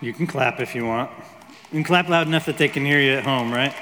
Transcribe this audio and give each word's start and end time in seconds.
You 0.00 0.12
can 0.12 0.28
clap 0.28 0.60
if 0.60 0.76
you 0.76 0.86
want. 0.86 1.10
You 1.72 1.78
can 1.78 1.82
clap 1.82 2.08
loud 2.08 2.28
enough 2.28 2.46
that 2.46 2.56
they 2.56 2.68
can 2.68 2.84
hear 2.84 3.00
you 3.00 3.14
at 3.14 3.24
home, 3.24 3.52
right? 3.52 3.72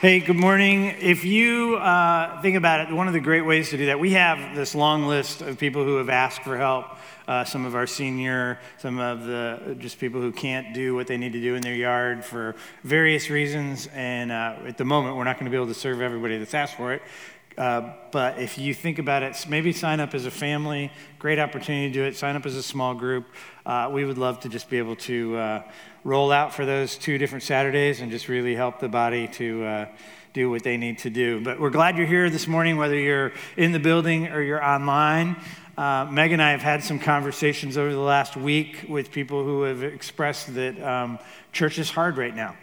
Hey, 0.00 0.20
good 0.20 0.36
morning. 0.36 0.94
If 1.00 1.24
you 1.24 1.74
uh, 1.74 2.40
think 2.40 2.56
about 2.56 2.88
it, 2.88 2.94
one 2.94 3.08
of 3.08 3.14
the 3.14 3.20
great 3.20 3.40
ways 3.40 3.70
to 3.70 3.76
do 3.76 3.86
that, 3.86 3.98
we 3.98 4.12
have 4.12 4.54
this 4.54 4.76
long 4.76 5.06
list 5.06 5.40
of 5.40 5.58
people 5.58 5.82
who 5.82 5.96
have 5.96 6.08
asked 6.08 6.42
for 6.42 6.56
help. 6.56 6.86
Uh, 7.26 7.42
some 7.44 7.64
of 7.64 7.74
our 7.74 7.88
senior, 7.88 8.60
some 8.78 9.00
of 9.00 9.24
the 9.24 9.76
just 9.80 9.98
people 9.98 10.20
who 10.20 10.30
can't 10.30 10.72
do 10.72 10.94
what 10.94 11.08
they 11.08 11.16
need 11.16 11.32
to 11.32 11.40
do 11.40 11.56
in 11.56 11.62
their 11.62 11.74
yard 11.74 12.24
for 12.24 12.54
various 12.84 13.28
reasons. 13.28 13.88
And 13.88 14.30
uh, 14.30 14.54
at 14.66 14.78
the 14.78 14.84
moment, 14.84 15.16
we're 15.16 15.24
not 15.24 15.34
going 15.34 15.46
to 15.46 15.50
be 15.50 15.56
able 15.56 15.66
to 15.66 15.74
serve 15.74 16.00
everybody 16.00 16.38
that's 16.38 16.54
asked 16.54 16.76
for 16.76 16.92
it. 16.92 17.02
Uh, 17.58 17.92
but 18.12 18.38
if 18.38 18.58
you 18.58 18.74
think 18.74 18.98
about 18.98 19.22
it, 19.22 19.46
maybe 19.48 19.72
sign 19.72 19.98
up 20.00 20.14
as 20.14 20.26
a 20.26 20.30
family. 20.30 20.92
Great 21.18 21.38
opportunity 21.38 21.88
to 21.88 21.94
do 21.94 22.04
it. 22.04 22.14
Sign 22.16 22.36
up 22.36 22.44
as 22.44 22.54
a 22.54 22.62
small 22.62 22.94
group. 22.94 23.26
Uh, 23.64 23.88
we 23.92 24.04
would 24.04 24.18
love 24.18 24.40
to 24.40 24.48
just 24.48 24.68
be 24.68 24.76
able 24.78 24.96
to 24.96 25.36
uh, 25.36 25.62
roll 26.04 26.30
out 26.30 26.52
for 26.52 26.66
those 26.66 26.96
two 26.96 27.16
different 27.16 27.42
Saturdays 27.42 28.00
and 28.00 28.10
just 28.10 28.28
really 28.28 28.54
help 28.54 28.78
the 28.78 28.88
body 28.88 29.26
to 29.28 29.64
uh, 29.64 29.86
do 30.34 30.50
what 30.50 30.62
they 30.62 30.76
need 30.76 30.98
to 30.98 31.10
do. 31.10 31.40
But 31.40 31.58
we're 31.58 31.70
glad 31.70 31.96
you're 31.96 32.06
here 32.06 32.28
this 32.28 32.46
morning, 32.46 32.76
whether 32.76 32.98
you're 32.98 33.32
in 33.56 33.72
the 33.72 33.80
building 33.80 34.28
or 34.28 34.42
you're 34.42 34.62
online. 34.62 35.36
Uh, 35.78 36.06
Meg 36.10 36.32
and 36.32 36.42
I 36.42 36.50
have 36.50 36.62
had 36.62 36.82
some 36.82 36.98
conversations 36.98 37.78
over 37.78 37.92
the 37.92 37.98
last 37.98 38.36
week 38.36 38.84
with 38.88 39.10
people 39.10 39.44
who 39.44 39.62
have 39.62 39.82
expressed 39.82 40.54
that 40.54 40.82
um, 40.82 41.18
church 41.52 41.78
is 41.78 41.90
hard 41.90 42.18
right 42.18 42.34
now 42.34 42.54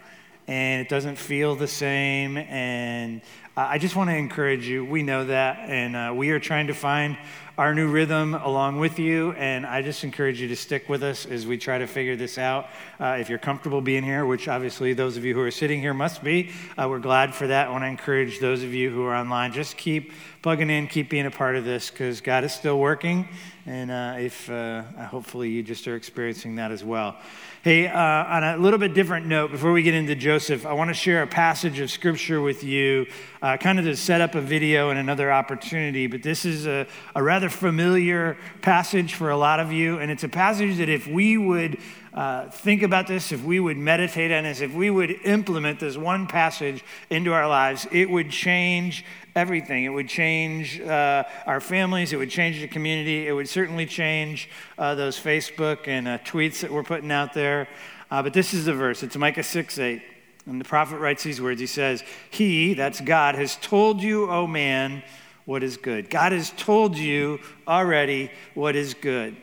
and 0.46 0.82
it 0.82 0.88
doesn't 0.88 1.16
feel 1.16 1.54
the 1.54 1.68
same. 1.68 2.36
And 2.36 3.22
I 3.56 3.78
just 3.78 3.94
want 3.94 4.10
to 4.10 4.16
encourage 4.16 4.66
you. 4.66 4.84
We 4.84 5.04
know 5.04 5.26
that, 5.26 5.70
and 5.70 5.94
uh, 5.94 6.12
we 6.12 6.30
are 6.30 6.40
trying 6.40 6.66
to 6.66 6.74
find 6.74 7.16
our 7.56 7.72
new 7.72 7.86
rhythm 7.88 8.34
along 8.34 8.80
with 8.80 8.98
you. 8.98 9.32
And 9.32 9.64
I 9.64 9.80
just 9.80 10.02
encourage 10.02 10.40
you 10.40 10.48
to 10.48 10.56
stick 10.56 10.88
with 10.88 11.04
us 11.04 11.24
as 11.24 11.46
we 11.46 11.56
try 11.56 11.78
to 11.78 11.86
figure 11.86 12.16
this 12.16 12.36
out. 12.36 12.66
Uh, 12.98 13.16
if 13.20 13.28
you're 13.28 13.38
comfortable 13.38 13.80
being 13.80 14.02
here, 14.02 14.26
which 14.26 14.48
obviously 14.48 14.92
those 14.92 15.16
of 15.16 15.24
you 15.24 15.34
who 15.34 15.40
are 15.40 15.52
sitting 15.52 15.80
here 15.80 15.94
must 15.94 16.24
be, 16.24 16.50
uh, 16.76 16.88
we're 16.88 16.98
glad 16.98 17.34
for 17.34 17.46
that. 17.46 17.68
I 17.68 17.70
want 17.70 17.82
to 17.82 17.88
encourage 17.88 18.40
those 18.40 18.64
of 18.64 18.74
you 18.74 18.90
who 18.90 19.04
are 19.04 19.14
online, 19.14 19.52
just 19.52 19.76
keep 19.76 20.12
plugging 20.42 20.68
in, 20.68 20.88
keep 20.88 21.08
being 21.08 21.26
a 21.26 21.30
part 21.30 21.56
of 21.56 21.64
this 21.64 21.90
because 21.90 22.20
God 22.20 22.44
is 22.44 22.52
still 22.52 22.78
working. 22.78 23.28
And 23.66 23.90
uh, 23.90 24.16
if 24.18 24.50
uh, 24.50 24.82
hopefully 24.82 25.48
you 25.48 25.62
just 25.62 25.88
are 25.88 25.96
experiencing 25.96 26.56
that 26.56 26.70
as 26.70 26.84
well. 26.84 27.16
Hey, 27.62 27.86
uh, 27.86 27.98
on 27.98 28.44
a 28.44 28.58
little 28.58 28.78
bit 28.78 28.92
different 28.92 29.24
note, 29.24 29.50
before 29.50 29.72
we 29.72 29.82
get 29.82 29.94
into 29.94 30.14
Joseph, 30.14 30.66
I 30.66 30.74
want 30.74 30.90
to 30.90 30.94
share 30.94 31.22
a 31.22 31.26
passage 31.26 31.80
of 31.80 31.90
scripture 31.90 32.42
with 32.42 32.62
you, 32.62 33.06
uh, 33.40 33.56
kind 33.56 33.78
of 33.78 33.86
to 33.86 33.96
set 33.96 34.20
up 34.20 34.34
a 34.34 34.40
video 34.42 34.90
and 34.90 34.98
another 34.98 35.32
opportunity. 35.32 36.06
But 36.06 36.22
this 36.22 36.44
is 36.44 36.66
a, 36.66 36.86
a 37.14 37.22
rather 37.22 37.43
familiar 37.50 38.36
passage 38.62 39.14
for 39.14 39.30
a 39.30 39.36
lot 39.36 39.60
of 39.60 39.72
you, 39.72 39.98
and 39.98 40.10
it's 40.10 40.24
a 40.24 40.28
passage 40.28 40.78
that 40.78 40.88
if 40.88 41.06
we 41.06 41.36
would 41.36 41.78
uh, 42.12 42.48
think 42.48 42.82
about 42.82 43.06
this, 43.06 43.32
if 43.32 43.42
we 43.42 43.58
would 43.58 43.76
meditate 43.76 44.30
on 44.30 44.44
this, 44.44 44.60
if 44.60 44.72
we 44.72 44.88
would 44.88 45.10
implement 45.24 45.80
this 45.80 45.96
one 45.96 46.26
passage 46.26 46.84
into 47.10 47.32
our 47.32 47.48
lives, 47.48 47.86
it 47.90 48.08
would 48.08 48.30
change 48.30 49.04
everything. 49.34 49.84
It 49.84 49.88
would 49.88 50.08
change 50.08 50.80
uh, 50.80 51.24
our 51.46 51.60
families, 51.60 52.12
it 52.12 52.16
would 52.16 52.30
change 52.30 52.60
the 52.60 52.68
community, 52.68 53.26
it 53.26 53.32
would 53.32 53.48
certainly 53.48 53.86
change 53.86 54.48
uh, 54.78 54.94
those 54.94 55.18
Facebook 55.18 55.88
and 55.88 56.06
uh, 56.06 56.18
tweets 56.18 56.60
that 56.60 56.70
we're 56.70 56.84
putting 56.84 57.10
out 57.10 57.34
there. 57.34 57.68
Uh, 58.10 58.22
but 58.22 58.32
this 58.32 58.54
is 58.54 58.64
the 58.64 58.74
verse 58.74 59.02
it's 59.02 59.16
Micah 59.16 59.42
6 59.42 59.78
8. 59.78 60.02
And 60.46 60.60
the 60.60 60.64
prophet 60.64 60.98
writes 60.98 61.22
these 61.22 61.40
words 61.40 61.60
He 61.60 61.66
says, 61.66 62.04
He, 62.30 62.74
that's 62.74 63.00
God, 63.00 63.34
has 63.34 63.56
told 63.56 64.02
you, 64.02 64.30
O 64.30 64.46
man, 64.46 65.02
what 65.44 65.62
is 65.62 65.76
good. 65.76 66.10
God 66.10 66.32
has 66.32 66.50
told 66.50 66.96
you 66.96 67.40
already 67.68 68.30
what 68.54 68.76
is 68.76 68.94
good. 68.94 69.36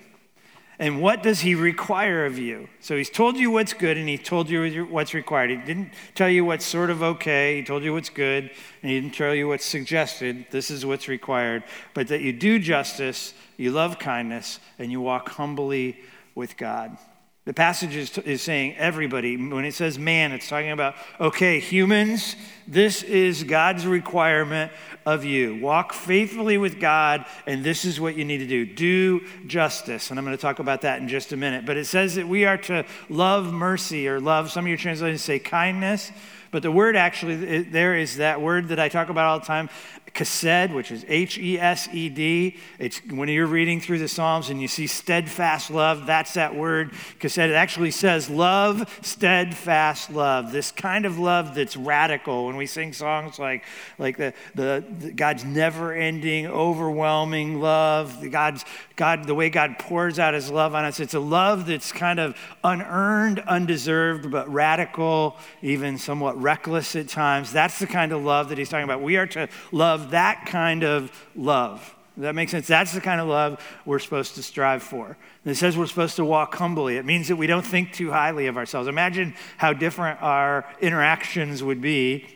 And 0.80 1.00
what 1.00 1.22
does 1.22 1.42
he 1.42 1.54
require 1.54 2.26
of 2.26 2.40
you? 2.40 2.68
So 2.80 2.98
he's 2.98 3.12
told 3.12 3.38
you 3.38 3.52
what's 3.52 3.72
good 3.72 3.98
and 3.98 4.10
he 4.10 4.18
told 4.18 4.50
you 4.50 4.84
what's 4.86 5.14
required. 5.14 5.52
He 5.52 5.58
didn't 5.58 5.92
tell 6.16 6.28
you 6.28 6.44
what's 6.44 6.66
sort 6.66 6.90
of 6.90 7.04
okay. 7.04 7.58
He 7.58 7.64
told 7.64 7.84
you 7.84 7.94
what's 7.94 8.10
good 8.10 8.50
and 8.82 8.92
he 8.92 9.00
didn't 9.00 9.14
tell 9.14 9.36
you 9.36 9.48
what's 9.48 9.64
suggested. 9.64 10.48
This 10.50 10.72
is 10.72 10.84
what's 10.84 11.08
required. 11.08 11.64
But 11.94 12.08
that 12.08 12.22
you 12.22 12.34
do 12.34 12.58
justice, 12.58 13.36
you 13.58 13.72
love 13.72 14.00
kindness, 14.00 14.60
and 14.80 14.92
you 14.92 15.02
walk 15.02 15.30
humbly 15.30 16.00
with 16.34 16.58
God. 16.58 16.98
The 17.44 17.54
passage 17.54 17.96
is, 17.96 18.16
is, 18.20 18.44
saying 18.44 18.76
everybody. 18.76 19.36
When 19.36 19.66
it 19.66 19.74
says 19.74 19.98
man, 19.98 20.32
it's 20.32 20.48
talking 20.48 20.70
about, 20.70 20.94
okay, 21.20 21.60
humans, 21.60 22.36
this 22.68 23.02
is 23.02 23.44
God's 23.44 23.88
requirement 23.88 24.72
of 25.08 25.26
you. 25.26 25.60
Walk 25.60 25.92
faithfully 25.92 26.60
with 26.60 26.80
God, 26.80 27.26
and 27.48 27.64
this 27.64 27.84
is 27.84 28.00
what 28.00 28.16
you 28.16 28.26
need 28.26 28.38
to 28.38 28.48
do 28.48 28.68
do 28.68 29.26
justice. 29.48 30.12
And 30.12 30.20
I'm 30.20 30.26
going 30.26 30.38
to 30.38 30.42
talk 30.42 30.60
about 30.60 30.82
that 30.82 31.02
in 31.02 31.08
just 31.08 31.34
a 31.34 31.38
minute. 31.38 31.66
But 31.66 31.78
it 31.78 31.86
says 31.86 32.14
that 32.14 32.28
we 32.28 32.46
are 32.46 32.58
to 32.58 32.86
love 33.10 33.52
mercy 33.52 34.08
or 34.08 34.20
love, 34.20 34.52
some 34.52 34.66
of 34.66 34.70
your 34.70 34.78
translations 34.78 35.24
say 35.24 35.40
kindness. 35.40 36.12
But 36.52 36.64
the 36.64 36.72
word 36.72 36.96
actually 36.98 37.64
there 37.64 37.98
is 37.98 38.18
that 38.18 38.42
word 38.42 38.68
that 38.68 38.80
I 38.80 38.90
talk 38.90 39.10
about 39.10 39.26
all 39.26 39.40
the 39.40 39.46
time, 39.46 39.70
Chesed, 40.14 40.74
which 40.74 40.92
is 40.92 41.06
H 41.08 41.38
E 41.38 41.58
S 41.58 41.88
E 41.94 42.10
D. 42.10 42.58
It's 42.80 43.00
when 43.10 43.30
you're 43.30 43.48
reading 43.48 43.80
through 43.80 44.00
the 44.00 44.08
Psalms 44.08 44.50
and 44.50 44.62
you 44.62 44.68
see 44.68 44.88
steadfast 44.88 45.72
love, 45.72 46.06
that's 46.06 46.34
that 46.34 46.54
word. 46.54 46.92
Chesed. 47.20 47.50
It 47.50 47.54
actually 47.54 47.92
says 47.92 48.30
love, 48.30 49.00
steadfast 49.02 50.12
love. 50.12 50.52
This 50.52 50.72
kind 50.72 51.06
of 51.06 51.18
love 51.18 51.56
that's 51.56 51.78
radical. 51.78 52.46
When 52.46 52.58
we 52.58 52.66
sing 52.66 52.92
songs 52.92 53.40
like, 53.40 53.64
like 53.98 54.18
the, 54.18 54.34
the, 54.54 54.84
the 55.00 55.12
God's 55.12 55.46
never 55.46 55.94
ending, 55.94 56.46
overwhelming 56.46 57.62
love, 57.62 58.20
the 58.20 58.30
God's, 58.30 58.66
God, 58.98 59.26
the 59.26 59.36
way 59.36 59.50
God 59.50 59.80
pours 59.80 60.20
out 60.20 60.34
his 60.34 60.52
love 60.52 60.76
on 60.76 60.84
us, 60.84 61.00
it's 61.00 61.14
a 61.14 61.20
love 61.20 61.66
that's 61.68 61.94
kind 61.94 62.20
of 62.20 62.36
unearned, 62.64 63.40
undeserved, 63.40 64.30
but 64.30 64.52
radical, 64.52 65.38
even 65.62 65.98
somewhat 65.98 66.41
reckless 66.44 66.96
at 66.96 67.08
times. 67.08 67.52
That's 67.52 67.80
the 67.80 67.88
kind 67.88 68.12
of 68.12 68.24
love 68.24 68.50
that 68.50 68.58
he's 68.58 68.70
talking 68.70 68.84
about. 68.84 69.02
We 69.02 69.18
are 69.18 69.28
to 69.28 69.48
love 69.72 70.12
that 70.12 70.46
kind 70.46 70.84
of 70.84 71.12
love. 71.36 71.96
Does 72.16 72.24
that 72.24 72.36
make 72.36 72.50
sense? 72.50 72.68
That's 72.68 72.94
the 72.94 73.02
kind 73.02 73.22
of 73.22 73.28
love 73.28 73.66
we're 73.86 74.00
supposed 74.00 74.36
to 74.36 74.44
strive 74.44 74.84
for. 74.84 75.18
And 75.46 75.52
it 75.52 75.56
says 75.56 75.78
we're 75.78 75.88
supposed 75.88 76.18
to 76.18 76.26
walk 76.26 76.54
humbly. 76.56 76.98
It 76.98 77.06
means 77.06 77.30
that 77.30 77.38
we 77.38 77.48
don't 77.48 77.66
think 77.66 77.94
too 77.94 78.12
highly 78.12 78.48
of 78.48 78.58
ourselves. 78.58 78.88
Imagine 78.88 79.34
how 79.58 79.74
different 79.74 80.22
our 80.22 80.66
interactions 80.82 81.64
would 81.64 81.82
be 81.82 82.28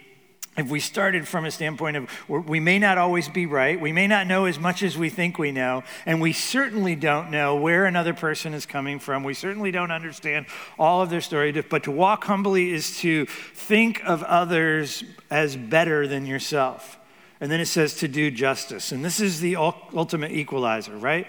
if 0.58 0.70
we 0.70 0.80
started 0.80 1.28
from 1.28 1.44
a 1.44 1.52
standpoint 1.52 1.98
of 1.98 2.10
we 2.30 2.62
may 2.62 2.80
not 2.80 2.98
always 2.98 3.28
be 3.28 3.46
right, 3.46 3.80
we 3.80 3.92
may 3.92 4.08
not 4.08 4.26
know 4.26 4.46
as 4.46 4.58
much 4.58 4.84
as 4.84 4.98
we 4.98 5.10
think 5.10 5.38
we 5.38 5.52
know, 5.52 5.84
and 6.06 6.22
we 6.22 6.32
certainly 6.32 6.96
don't 6.96 7.30
know 7.30 7.58
where 7.58 7.86
another 7.86 8.14
person 8.14 8.54
is 8.54 8.66
coming 8.66 9.00
from. 9.00 9.24
We 9.24 9.34
certainly 9.34 9.72
don't 9.72 9.92
understand 9.92 10.46
all 10.80 11.02
of 11.02 11.10
their 11.10 11.20
story. 11.22 11.52
But 11.52 11.84
to 11.84 11.92
walk 11.92 12.24
humbly 12.24 12.72
is 12.72 12.98
to 13.00 13.26
think 13.26 14.02
of 14.06 14.24
others 14.24 15.04
as 15.30 15.58
better 15.58 16.08
than 16.08 16.26
yourself. 16.26 16.98
And 17.42 17.52
then 17.52 17.60
it 17.60 17.68
says 17.68 17.96
to 17.96 18.08
do 18.08 18.32
justice. 18.32 18.94
And 18.94 19.04
this 19.04 19.20
is 19.20 19.42
the 19.42 19.58
ultimate 19.58 20.32
equalizer, 20.32 20.96
right? 20.96 21.28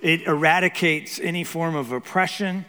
It 0.00 0.22
eradicates 0.22 1.18
any 1.18 1.42
form 1.42 1.74
of 1.74 1.90
oppression, 1.90 2.64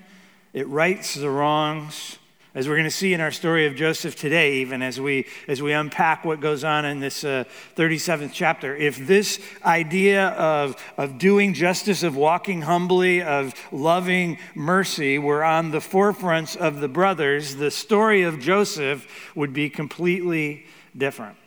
it 0.51 0.67
rights 0.67 1.13
the 1.13 1.29
wrongs. 1.29 2.17
As 2.53 2.67
we're 2.67 2.75
going 2.75 2.83
to 2.83 2.91
see 2.91 3.13
in 3.13 3.21
our 3.21 3.31
story 3.31 3.65
of 3.65 3.75
Joseph 3.75 4.17
today, 4.17 4.55
even 4.55 4.81
as 4.81 4.99
we, 4.99 5.25
as 5.47 5.61
we 5.61 5.71
unpack 5.71 6.25
what 6.25 6.41
goes 6.41 6.65
on 6.65 6.83
in 6.83 6.99
this 6.99 7.23
uh, 7.23 7.45
37th 7.77 8.31
chapter, 8.33 8.75
if 8.75 8.97
this 9.07 9.39
idea 9.63 10.27
of, 10.31 10.75
of 10.97 11.17
doing 11.17 11.53
justice, 11.53 12.03
of 12.03 12.17
walking 12.17 12.63
humbly, 12.63 13.21
of 13.21 13.53
loving 13.71 14.37
mercy 14.53 15.17
were 15.17 15.45
on 15.45 15.71
the 15.71 15.79
forefronts 15.79 16.57
of 16.57 16.81
the 16.81 16.89
brothers, 16.89 17.55
the 17.55 17.71
story 17.71 18.23
of 18.23 18.41
Joseph 18.41 19.31
would 19.33 19.53
be 19.53 19.69
completely 19.69 20.65
different. 20.97 21.37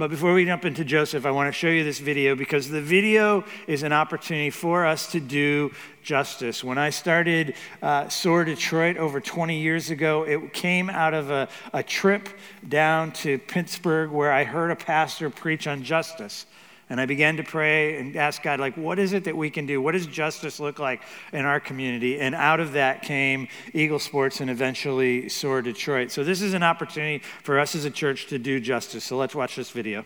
But 0.00 0.08
before 0.08 0.32
we 0.32 0.46
jump 0.46 0.64
into 0.64 0.82
Joseph, 0.82 1.26
I 1.26 1.30
want 1.30 1.48
to 1.48 1.52
show 1.52 1.68
you 1.68 1.84
this 1.84 1.98
video 1.98 2.34
because 2.34 2.70
the 2.70 2.80
video 2.80 3.44
is 3.66 3.82
an 3.82 3.92
opportunity 3.92 4.48
for 4.48 4.86
us 4.86 5.12
to 5.12 5.20
do 5.20 5.72
justice. 6.02 6.64
When 6.64 6.78
I 6.78 6.88
started 6.88 7.54
uh, 7.82 8.08
SOAR 8.08 8.46
Detroit 8.46 8.96
over 8.96 9.20
20 9.20 9.60
years 9.60 9.90
ago, 9.90 10.22
it 10.22 10.54
came 10.54 10.88
out 10.88 11.12
of 11.12 11.28
a, 11.30 11.50
a 11.74 11.82
trip 11.82 12.30
down 12.66 13.12
to 13.12 13.36
Pittsburgh 13.40 14.10
where 14.10 14.32
I 14.32 14.44
heard 14.44 14.70
a 14.70 14.76
pastor 14.76 15.28
preach 15.28 15.66
on 15.66 15.82
justice. 15.82 16.46
And 16.90 17.00
I 17.00 17.06
began 17.06 17.36
to 17.36 17.44
pray 17.44 17.98
and 17.98 18.16
ask 18.16 18.42
God, 18.42 18.58
like, 18.58 18.76
what 18.76 18.98
is 18.98 19.12
it 19.12 19.24
that 19.24 19.36
we 19.36 19.48
can 19.48 19.64
do? 19.64 19.80
What 19.80 19.92
does 19.92 20.06
justice 20.06 20.58
look 20.58 20.80
like 20.80 21.00
in 21.32 21.44
our 21.44 21.60
community? 21.60 22.18
And 22.18 22.34
out 22.34 22.58
of 22.58 22.72
that 22.72 23.02
came 23.02 23.46
Eagle 23.72 24.00
Sports 24.00 24.40
and 24.40 24.50
eventually 24.50 25.28
SOAR 25.28 25.62
Detroit. 25.62 26.10
So 26.10 26.24
this 26.24 26.42
is 26.42 26.52
an 26.52 26.64
opportunity 26.64 27.24
for 27.44 27.60
us 27.60 27.76
as 27.76 27.84
a 27.84 27.90
church 27.90 28.26
to 28.26 28.40
do 28.40 28.58
justice. 28.58 29.04
So 29.04 29.16
let's 29.16 29.36
watch 29.36 29.54
this 29.54 29.70
video. 29.70 30.04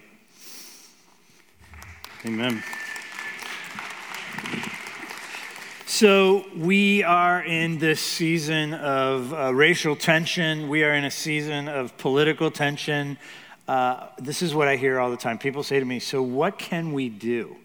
Amen. 2.27 2.63
So, 5.87 6.47
we 6.57 7.05
are 7.05 7.41
in 7.45 7.79
this 7.79 8.01
season 8.01 8.75
of 8.75 9.33
uh, 9.33 9.55
racial 9.55 9.95
tension. 9.95 10.69
We 10.69 10.83
are 10.83 10.93
in 10.93 11.05
a 11.05 11.11
season 11.11 11.69
of 11.69 11.97
political 11.99 12.51
tension. 12.51 13.17
Uh, 13.67 14.09
this 14.19 14.43
is 14.43 14.55
what 14.55 14.69
I 14.69 14.77
hear 14.77 15.01
all 15.01 15.11
the 15.11 15.17
time. 15.17 15.39
People 15.39 15.63
say 15.63 15.79
to 15.79 15.85
me, 15.85 15.99
So, 15.99 16.23
what 16.23 16.59
can 16.59 16.93
we 16.93 17.09
do? 17.09 17.57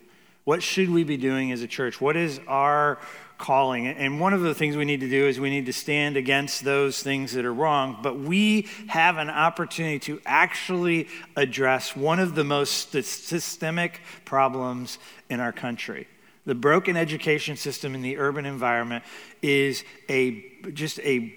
What 0.45 0.63
should 0.63 0.89
we 0.89 1.03
be 1.03 1.17
doing 1.17 1.51
as 1.51 1.61
a 1.61 1.67
church? 1.67 1.99
What 2.01 2.15
is 2.15 2.39
our 2.47 2.99
calling. 3.39 3.87
And 3.87 4.19
one 4.19 4.33
of 4.33 4.41
the 4.41 4.53
things 4.53 4.75
we 4.75 4.85
need 4.85 4.99
to 4.99 5.09
do 5.09 5.25
is 5.25 5.39
we 5.39 5.49
need 5.49 5.65
to 5.65 5.73
stand 5.73 6.17
against 6.17 6.63
those 6.63 7.01
things 7.01 7.33
that 7.33 7.45
are 7.45 7.53
wrong. 7.53 7.97
But 8.03 8.19
we 8.19 8.67
have 8.87 9.17
an 9.17 9.29
opportunity 9.29 9.97
to 9.99 10.21
actually 10.25 11.07
address 11.35 11.95
one 11.95 12.19
of 12.19 12.35
the 12.35 12.43
most 12.43 12.91
systemic 12.91 14.01
problems 14.25 14.99
in 15.29 15.39
our 15.39 15.53
country. 15.53 16.07
The 16.45 16.55
broken 16.55 16.95
education 16.95 17.55
system 17.55 17.95
in 17.95 18.01
the 18.01 18.17
urban 18.17 18.45
environment 18.45 19.03
is 19.41 19.83
a 20.09 20.45
just 20.73 20.99
a 20.99 21.33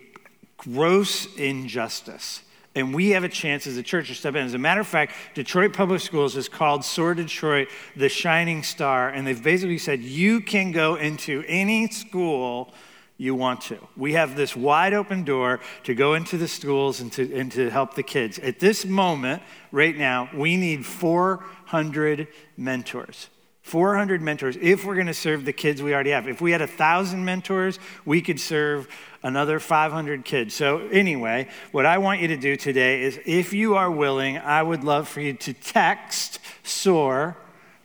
gross 0.56 1.32
injustice. 1.36 2.42
And 2.74 2.94
we 2.94 3.10
have 3.10 3.22
a 3.22 3.28
chance 3.28 3.66
as 3.66 3.76
a 3.76 3.82
church 3.82 4.08
to 4.08 4.14
step 4.14 4.34
in. 4.34 4.46
As 4.46 4.54
a 4.54 4.58
matter 4.58 4.80
of 4.80 4.86
fact, 4.86 5.12
Detroit 5.34 5.74
Public 5.74 6.00
Schools 6.00 6.36
is 6.36 6.48
called 6.48 6.84
SOAR 6.84 7.14
Detroit 7.14 7.68
the 7.96 8.08
Shining 8.08 8.62
Star. 8.62 9.10
And 9.10 9.26
they've 9.26 9.42
basically 9.42 9.78
said 9.78 10.00
you 10.00 10.40
can 10.40 10.72
go 10.72 10.94
into 10.94 11.44
any 11.46 11.88
school 11.88 12.72
you 13.18 13.34
want 13.34 13.60
to. 13.60 13.78
We 13.96 14.14
have 14.14 14.36
this 14.36 14.56
wide 14.56 14.94
open 14.94 15.22
door 15.22 15.60
to 15.84 15.94
go 15.94 16.14
into 16.14 16.38
the 16.38 16.48
schools 16.48 17.00
and 17.00 17.12
to, 17.12 17.32
and 17.34 17.52
to 17.52 17.70
help 17.70 17.94
the 17.94 18.02
kids. 18.02 18.38
At 18.38 18.58
this 18.58 18.84
moment, 18.84 19.42
right 19.70 19.96
now, 19.96 20.28
we 20.34 20.56
need 20.56 20.84
400 20.84 22.26
mentors. 22.56 23.28
400 23.62 24.20
mentors 24.20 24.56
if 24.60 24.84
we're 24.84 24.94
going 24.94 25.06
to 25.06 25.14
serve 25.14 25.44
the 25.44 25.52
kids 25.52 25.82
we 25.82 25.94
already 25.94 26.10
have. 26.10 26.28
If 26.28 26.40
we 26.40 26.52
had 26.52 26.60
a 26.60 26.66
1,000 26.66 27.24
mentors, 27.24 27.78
we 28.04 28.20
could 28.20 28.40
serve 28.40 28.88
another 29.22 29.60
500 29.60 30.24
kids. 30.24 30.54
So, 30.54 30.88
anyway, 30.88 31.46
what 31.70 31.86
I 31.86 31.98
want 31.98 32.20
you 32.20 32.26
to 32.28 32.36
do 32.36 32.56
today 32.56 33.02
is 33.02 33.20
if 33.24 33.52
you 33.52 33.76
are 33.76 33.90
willing, 33.90 34.38
I 34.38 34.62
would 34.62 34.84
love 34.84 35.08
for 35.08 35.20
you 35.20 35.34
to 35.34 35.52
text 35.52 36.38
SOAR. 36.64 37.36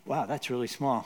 Wow, 0.06 0.26
that's 0.26 0.50
really 0.50 0.68
small. 0.68 1.06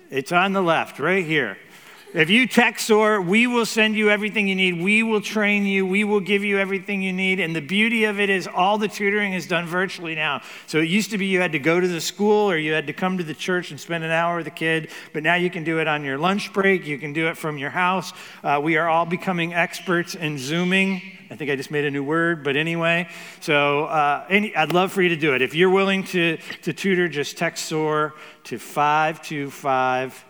it's 0.09 0.31
on 0.31 0.53
the 0.53 0.61
left, 0.61 0.97
right 0.97 1.23
here. 1.23 1.59
If 2.15 2.29
you 2.29 2.47
text 2.47 2.87
SOAR, 2.87 3.19
we 3.19 3.45
will 3.45 3.65
send 3.65 3.97
you 3.97 4.09
everything 4.09 4.47
you 4.47 4.55
need. 4.55 4.81
We 4.81 5.03
will 5.03 5.19
train 5.19 5.65
you. 5.65 5.85
We 5.85 6.05
will 6.05 6.21
give 6.21 6.45
you 6.45 6.57
everything 6.57 7.01
you 7.01 7.11
need. 7.11 7.41
And 7.41 7.53
the 7.53 7.59
beauty 7.59 8.05
of 8.05 8.21
it 8.21 8.29
is 8.29 8.47
all 8.47 8.77
the 8.77 8.87
tutoring 8.87 9.33
is 9.33 9.47
done 9.47 9.65
virtually 9.65 10.15
now. 10.15 10.41
So 10.65 10.77
it 10.77 10.87
used 10.87 11.11
to 11.11 11.17
be 11.17 11.25
you 11.25 11.41
had 11.41 11.51
to 11.51 11.59
go 11.59 11.77
to 11.77 11.87
the 11.89 11.99
school 11.99 12.49
or 12.49 12.55
you 12.55 12.71
had 12.71 12.87
to 12.87 12.93
come 12.93 13.17
to 13.17 13.23
the 13.25 13.33
church 13.33 13.71
and 13.71 13.77
spend 13.77 14.05
an 14.05 14.11
hour 14.11 14.37
with 14.37 14.45
the 14.45 14.51
kid, 14.51 14.91
but 15.11 15.23
now 15.23 15.35
you 15.35 15.49
can 15.49 15.65
do 15.65 15.79
it 15.79 15.89
on 15.89 16.05
your 16.05 16.17
lunch 16.17 16.53
break. 16.53 16.87
You 16.87 16.97
can 16.97 17.11
do 17.11 17.27
it 17.27 17.35
from 17.35 17.57
your 17.57 17.69
house. 17.69 18.13
Uh, 18.41 18.61
we 18.63 18.77
are 18.77 18.87
all 18.87 19.05
becoming 19.05 19.53
experts 19.53 20.15
in 20.15 20.37
Zooming. 20.37 21.01
I 21.29 21.35
think 21.35 21.51
I 21.51 21.57
just 21.57 21.69
made 21.69 21.83
a 21.83 21.91
new 21.91 22.03
word, 22.05 22.45
but 22.45 22.55
anyway. 22.55 23.09
So 23.41 23.87
uh, 23.87 24.25
any, 24.29 24.55
I'd 24.55 24.71
love 24.71 24.93
for 24.93 25.01
you 25.01 25.09
to 25.09 25.17
do 25.17 25.35
it. 25.35 25.41
If 25.41 25.53
you're 25.53 25.69
willing 25.69 26.05
to, 26.05 26.37
to 26.61 26.71
tutor, 26.71 27.09
just 27.09 27.37
text 27.37 27.65
SOAR 27.65 28.13
to 28.45 28.57
525 28.57 30.25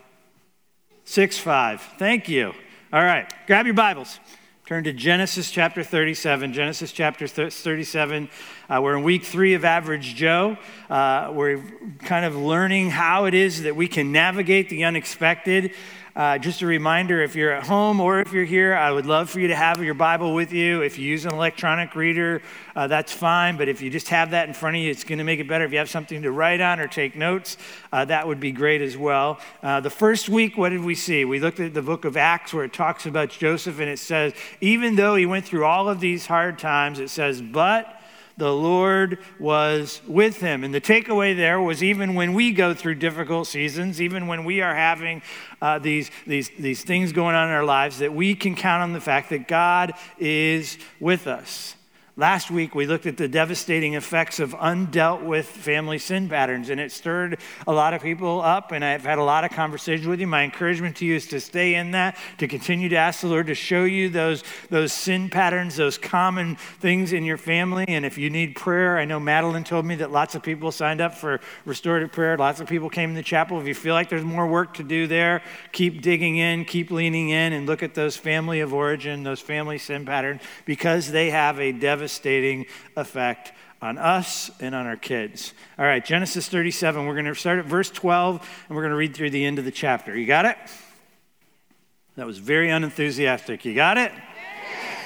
6 1.06 1.38
5. 1.38 1.94
Thank 1.98 2.28
you. 2.28 2.52
All 2.92 3.02
right, 3.02 3.32
grab 3.46 3.64
your 3.64 3.74
Bibles. 3.74 4.18
Turn 4.66 4.82
to 4.84 4.92
Genesis 4.92 5.52
chapter 5.52 5.84
37. 5.84 6.52
Genesis 6.52 6.90
chapter 6.90 7.28
37. 7.28 8.28
Uh, 8.68 8.80
we're 8.82 8.96
in 8.96 9.04
week 9.04 9.22
three 9.22 9.54
of 9.54 9.64
Average 9.64 10.16
Joe. 10.16 10.56
Uh, 10.90 11.30
we're 11.32 11.62
kind 12.00 12.24
of 12.24 12.34
learning 12.34 12.90
how 12.90 13.26
it 13.26 13.34
is 13.34 13.62
that 13.62 13.76
we 13.76 13.86
can 13.86 14.10
navigate 14.10 14.68
the 14.68 14.82
unexpected. 14.82 15.72
Uh, 16.16 16.38
just 16.38 16.62
a 16.62 16.66
reminder 16.66 17.22
if 17.22 17.36
you're 17.36 17.52
at 17.52 17.64
home 17.64 18.00
or 18.00 18.20
if 18.20 18.32
you're 18.32 18.44
here, 18.44 18.74
I 18.74 18.90
would 18.90 19.06
love 19.06 19.30
for 19.30 19.38
you 19.38 19.48
to 19.48 19.54
have 19.54 19.84
your 19.84 19.94
Bible 19.94 20.34
with 20.34 20.52
you. 20.52 20.80
If 20.80 20.98
you 20.98 21.06
use 21.06 21.26
an 21.26 21.32
electronic 21.32 21.94
reader, 21.94 22.42
uh, 22.74 22.88
that's 22.88 23.12
fine. 23.12 23.56
But 23.56 23.68
if 23.68 23.82
you 23.82 23.90
just 23.90 24.08
have 24.08 24.32
that 24.32 24.48
in 24.48 24.54
front 24.54 24.74
of 24.74 24.82
you, 24.82 24.90
it's 24.90 25.04
going 25.04 25.18
to 25.18 25.24
make 25.24 25.38
it 25.38 25.46
better. 25.46 25.64
If 25.64 25.70
you 25.70 25.78
have 25.78 25.90
something 25.90 26.22
to 26.22 26.32
write 26.32 26.60
on 26.60 26.80
or 26.80 26.88
take 26.88 27.14
notes, 27.14 27.58
uh, 27.92 28.06
that 28.06 28.26
would 28.26 28.40
be 28.40 28.50
great 28.50 28.80
as 28.80 28.96
well. 28.96 29.38
Uh, 29.62 29.78
the 29.78 29.90
first 29.90 30.28
week, 30.28 30.56
what 30.56 30.70
did 30.70 30.82
we 30.82 30.96
see? 30.96 31.24
We 31.24 31.38
looked 31.38 31.60
at 31.60 31.72
the 31.72 31.82
book 31.82 32.04
of 32.04 32.16
Acts 32.16 32.52
where 32.52 32.64
it 32.64 32.72
talks 32.72 33.06
about 33.06 33.28
Joseph, 33.28 33.78
and 33.78 33.88
it 33.88 34.00
says, 34.00 34.32
even 34.60 34.96
though 34.96 35.14
he 35.14 35.26
went 35.26 35.44
through 35.44 35.66
all 35.66 35.88
of 35.88 36.00
these 36.00 36.26
hard 36.26 36.58
times, 36.58 36.98
it 36.98 37.10
says, 37.10 37.40
but 37.40 37.95
the 38.36 38.52
Lord 38.52 39.18
was 39.38 40.00
with 40.06 40.38
him. 40.38 40.62
And 40.64 40.74
the 40.74 40.80
takeaway 40.80 41.36
there 41.36 41.60
was 41.60 41.82
even 41.82 42.14
when 42.14 42.34
we 42.34 42.52
go 42.52 42.74
through 42.74 42.96
difficult 42.96 43.46
seasons, 43.46 44.00
even 44.00 44.26
when 44.26 44.44
we 44.44 44.60
are 44.60 44.74
having 44.74 45.22
uh, 45.62 45.78
these, 45.78 46.10
these, 46.26 46.50
these 46.58 46.82
things 46.82 47.12
going 47.12 47.34
on 47.34 47.48
in 47.48 47.54
our 47.54 47.64
lives, 47.64 47.98
that 48.00 48.12
we 48.12 48.34
can 48.34 48.54
count 48.54 48.82
on 48.82 48.92
the 48.92 49.00
fact 49.00 49.30
that 49.30 49.48
God 49.48 49.94
is 50.18 50.78
with 51.00 51.26
us. 51.26 51.76
Last 52.18 52.50
week, 52.50 52.74
we 52.74 52.86
looked 52.86 53.04
at 53.04 53.18
the 53.18 53.28
devastating 53.28 53.92
effects 53.92 54.40
of 54.40 54.54
undealt 54.54 55.22
with 55.22 55.44
family 55.44 55.98
sin 55.98 56.30
patterns, 56.30 56.70
and 56.70 56.80
it 56.80 56.90
stirred 56.90 57.38
a 57.66 57.72
lot 57.74 57.92
of 57.92 58.00
people 58.00 58.40
up. 58.40 58.72
And 58.72 58.82
I've 58.82 59.02
had 59.02 59.18
a 59.18 59.22
lot 59.22 59.44
of 59.44 59.50
conversations 59.50 60.06
with 60.06 60.18
you. 60.18 60.26
My 60.26 60.42
encouragement 60.42 60.96
to 60.96 61.04
you 61.04 61.16
is 61.16 61.26
to 61.26 61.40
stay 61.40 61.74
in 61.74 61.90
that, 61.90 62.16
to 62.38 62.48
continue 62.48 62.88
to 62.88 62.96
ask 62.96 63.20
the 63.20 63.26
Lord 63.26 63.48
to 63.48 63.54
show 63.54 63.84
you 63.84 64.08
those, 64.08 64.44
those 64.70 64.94
sin 64.94 65.28
patterns, 65.28 65.76
those 65.76 65.98
common 65.98 66.56
things 66.56 67.12
in 67.12 67.22
your 67.22 67.36
family. 67.36 67.84
And 67.86 68.06
if 68.06 68.16
you 68.16 68.30
need 68.30 68.56
prayer, 68.56 68.96
I 68.96 69.04
know 69.04 69.20
Madeline 69.20 69.64
told 69.64 69.84
me 69.84 69.96
that 69.96 70.10
lots 70.10 70.34
of 70.34 70.42
people 70.42 70.72
signed 70.72 71.02
up 71.02 71.12
for 71.12 71.40
restorative 71.66 72.12
prayer. 72.12 72.38
Lots 72.38 72.60
of 72.60 72.66
people 72.66 72.88
came 72.88 73.10
in 73.10 73.14
the 73.14 73.22
chapel. 73.22 73.60
If 73.60 73.66
you 73.66 73.74
feel 73.74 73.92
like 73.92 74.08
there's 74.08 74.24
more 74.24 74.46
work 74.46 74.72
to 74.76 74.82
do 74.82 75.06
there, 75.06 75.42
keep 75.72 76.00
digging 76.00 76.38
in, 76.38 76.64
keep 76.64 76.90
leaning 76.90 77.28
in, 77.28 77.52
and 77.52 77.66
look 77.66 77.82
at 77.82 77.92
those 77.92 78.16
family 78.16 78.60
of 78.60 78.72
origin, 78.72 79.22
those 79.22 79.40
family 79.40 79.76
sin 79.76 80.06
patterns, 80.06 80.40
because 80.64 81.10
they 81.10 81.28
have 81.28 81.60
a 81.60 81.72
devastating 81.72 82.05
devastating 82.06 82.66
effect 82.94 83.52
on 83.82 83.98
us 83.98 84.48
and 84.60 84.76
on 84.76 84.86
our 84.86 84.96
kids. 84.96 85.52
All 85.76 85.84
right, 85.84 86.04
Genesis 86.04 86.48
37. 86.48 87.04
We're 87.04 87.14
going 87.14 87.24
to 87.24 87.34
start 87.34 87.58
at 87.58 87.64
verse 87.64 87.90
12 87.90 88.48
and 88.68 88.76
we're 88.76 88.82
going 88.82 88.92
to 88.92 88.96
read 88.96 89.12
through 89.12 89.30
the 89.30 89.44
end 89.44 89.58
of 89.58 89.64
the 89.64 89.72
chapter. 89.72 90.16
You 90.16 90.24
got 90.24 90.44
it? 90.44 90.56
That 92.14 92.24
was 92.24 92.38
very 92.38 92.70
unenthusiastic. 92.70 93.64
You 93.64 93.74
got 93.74 93.98
it? 93.98 94.12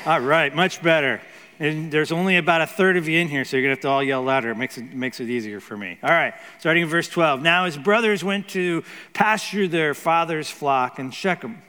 All 0.05 0.21
right, 0.21 0.55
much 0.55 0.83
better. 0.83 1.23
And 1.59 1.91
there's 1.91 2.13
only 2.13 2.37
about 2.37 2.61
a 2.61 2.67
third 2.67 2.99
of 2.99 3.09
you 3.09 3.19
in 3.19 3.29
here, 3.29 3.47
so 3.47 3.57
you're 3.57 3.63
going 3.63 3.77
to 3.77 3.79
have 3.79 3.83
to 3.83 3.89
all 3.89 4.03
yell 4.03 4.23
louder. 4.23 4.51
It 4.51 4.57
makes 4.57 4.77
it, 4.77 4.93
makes 4.93 5.21
it 5.21 5.31
easier 5.31 5.61
for 5.61 5.79
me. 5.79 5.99
All 6.03 6.11
right, 6.11 6.35
starting 6.59 6.83
in 6.83 6.89
verse 6.91 7.09
12. 7.09 7.41
Now 7.41 7.65
his 7.65 7.79
brothers 7.79 8.23
went 8.23 8.49
to 8.51 8.85
pasture 9.15 9.67
their 9.67 9.95
father's 9.95 10.51
flock 10.51 10.99
in 10.99 11.13
Shechem. 11.13 11.63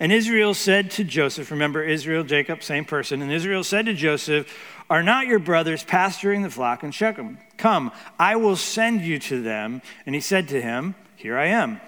And 0.00 0.12
Israel 0.12 0.54
said 0.54 0.90
to 0.92 1.04
Joseph, 1.04 1.50
remember 1.50 1.82
Israel, 1.82 2.24
Jacob, 2.24 2.62
same 2.62 2.84
person. 2.84 3.22
And 3.22 3.30
Israel 3.30 3.62
said 3.62 3.86
to 3.86 3.94
Joseph, 3.94 4.52
Are 4.90 5.02
not 5.02 5.26
your 5.26 5.38
brothers 5.38 5.84
pasturing 5.84 6.42
the 6.42 6.50
flock 6.50 6.82
in 6.82 6.90
Shechem? 6.90 7.38
Come, 7.56 7.92
I 8.18 8.36
will 8.36 8.56
send 8.56 9.02
you 9.02 9.18
to 9.20 9.42
them. 9.42 9.82
And 10.04 10.14
he 10.14 10.20
said 10.20 10.48
to 10.48 10.60
him, 10.60 10.94
Here 11.16 11.38
I 11.38 11.46
am. 11.46 11.80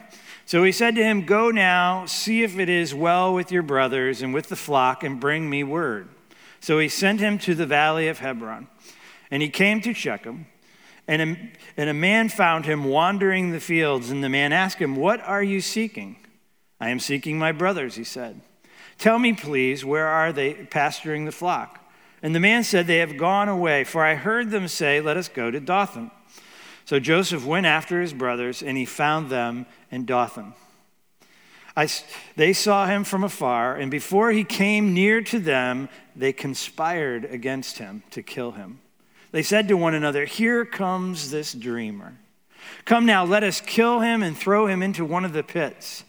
So 0.44 0.62
he 0.62 0.70
said 0.70 0.94
to 0.94 1.02
him, 1.02 1.26
Go 1.26 1.50
now, 1.50 2.06
see 2.06 2.44
if 2.44 2.58
it 2.58 2.68
is 2.68 2.94
well 2.94 3.34
with 3.34 3.50
your 3.50 3.64
brothers 3.64 4.22
and 4.22 4.32
with 4.32 4.48
the 4.48 4.56
flock, 4.56 5.02
and 5.02 5.18
bring 5.18 5.50
me 5.50 5.64
word. 5.64 6.08
So 6.60 6.78
he 6.78 6.88
sent 6.88 7.18
him 7.20 7.38
to 7.40 7.54
the 7.54 7.66
valley 7.66 8.06
of 8.08 8.20
Hebron. 8.20 8.68
And 9.30 9.42
he 9.42 9.48
came 9.48 9.80
to 9.80 9.92
Shechem. 9.92 10.46
And 11.08 11.22
a, 11.22 11.50
and 11.76 11.90
a 11.90 11.94
man 11.94 12.28
found 12.28 12.66
him 12.66 12.84
wandering 12.84 13.50
the 13.50 13.60
fields. 13.60 14.10
And 14.10 14.22
the 14.22 14.28
man 14.28 14.52
asked 14.52 14.78
him, 14.78 14.94
What 14.94 15.20
are 15.22 15.42
you 15.42 15.60
seeking? 15.60 16.16
I 16.80 16.90
am 16.90 17.00
seeking 17.00 17.38
my 17.38 17.52
brothers, 17.52 17.95
he 17.95 18.04
said. 18.04 18.40
Tell 18.99 19.18
me, 19.18 19.33
please, 19.33 19.85
where 19.85 20.06
are 20.06 20.33
they 20.33 20.54
pasturing 20.54 21.25
the 21.25 21.33
flock? 21.33 21.80
And 22.23 22.35
the 22.35 22.40
man 22.40 22.64
said, 22.64 22.87
They 22.87 22.99
have 22.99 23.16
gone 23.16 23.49
away, 23.49 23.85
for 23.85 24.04
I 24.04 24.14
heard 24.14 24.50
them 24.50 24.68
say, 24.68 25.00
Let 25.00 25.16
us 25.16 25.28
go 25.28 25.50
to 25.50 25.61
Dothan. 25.61 26.11
So 26.85 26.99
Joseph 27.00 27.45
went 27.45 27.66
after 27.66 28.00
his 28.00 28.14
brothers, 28.14 28.62
and 28.62 28.78
he 28.78 28.85
found 28.85 29.28
them 29.28 29.66
in 29.90 30.06
Dothan. 30.06 30.54
I, 31.76 31.88
they 32.37 32.54
saw 32.54 32.87
him 32.87 33.04
from 33.04 33.23
afar, 33.23 33.76
and 33.76 33.90
before 33.90 34.30
he 34.30 34.45
came 34.45 34.95
near 34.95 35.21
to 35.23 35.38
them, 35.38 35.90
they 36.14 36.33
conspired 36.33 37.26
against 37.26 37.78
him 37.78 38.02
to 38.12 38.23
kill 38.23 38.52
him. 38.52 38.80
They 39.30 39.42
said 39.42 39.68
to 39.68 39.76
one 39.76 39.95
another, 39.95 40.25
Here 40.25 40.64
comes 40.64 41.30
this 41.30 41.52
dreamer. 41.52 42.16
Come 42.87 43.04
now, 43.04 43.25
let 43.25 43.45
us 43.45 43.61
kill 43.61 44.00
him 44.00 44.23
and 44.23 44.37
throw 44.37 44.66
him 44.66 44.83
into 44.83 45.04
one 45.04 45.26
of 45.26 45.35
the 45.35 45.42
pits. 45.42 46.04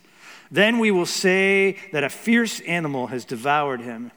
Then 0.52 0.80
we 0.80 0.92
will 0.92 1.06
say 1.06 1.78
that 1.92 2.04
a 2.04 2.10
fierce 2.10 2.60
animal 2.62 3.08
has 3.08 3.26
devoured 3.26 3.82
him, 3.82 4.12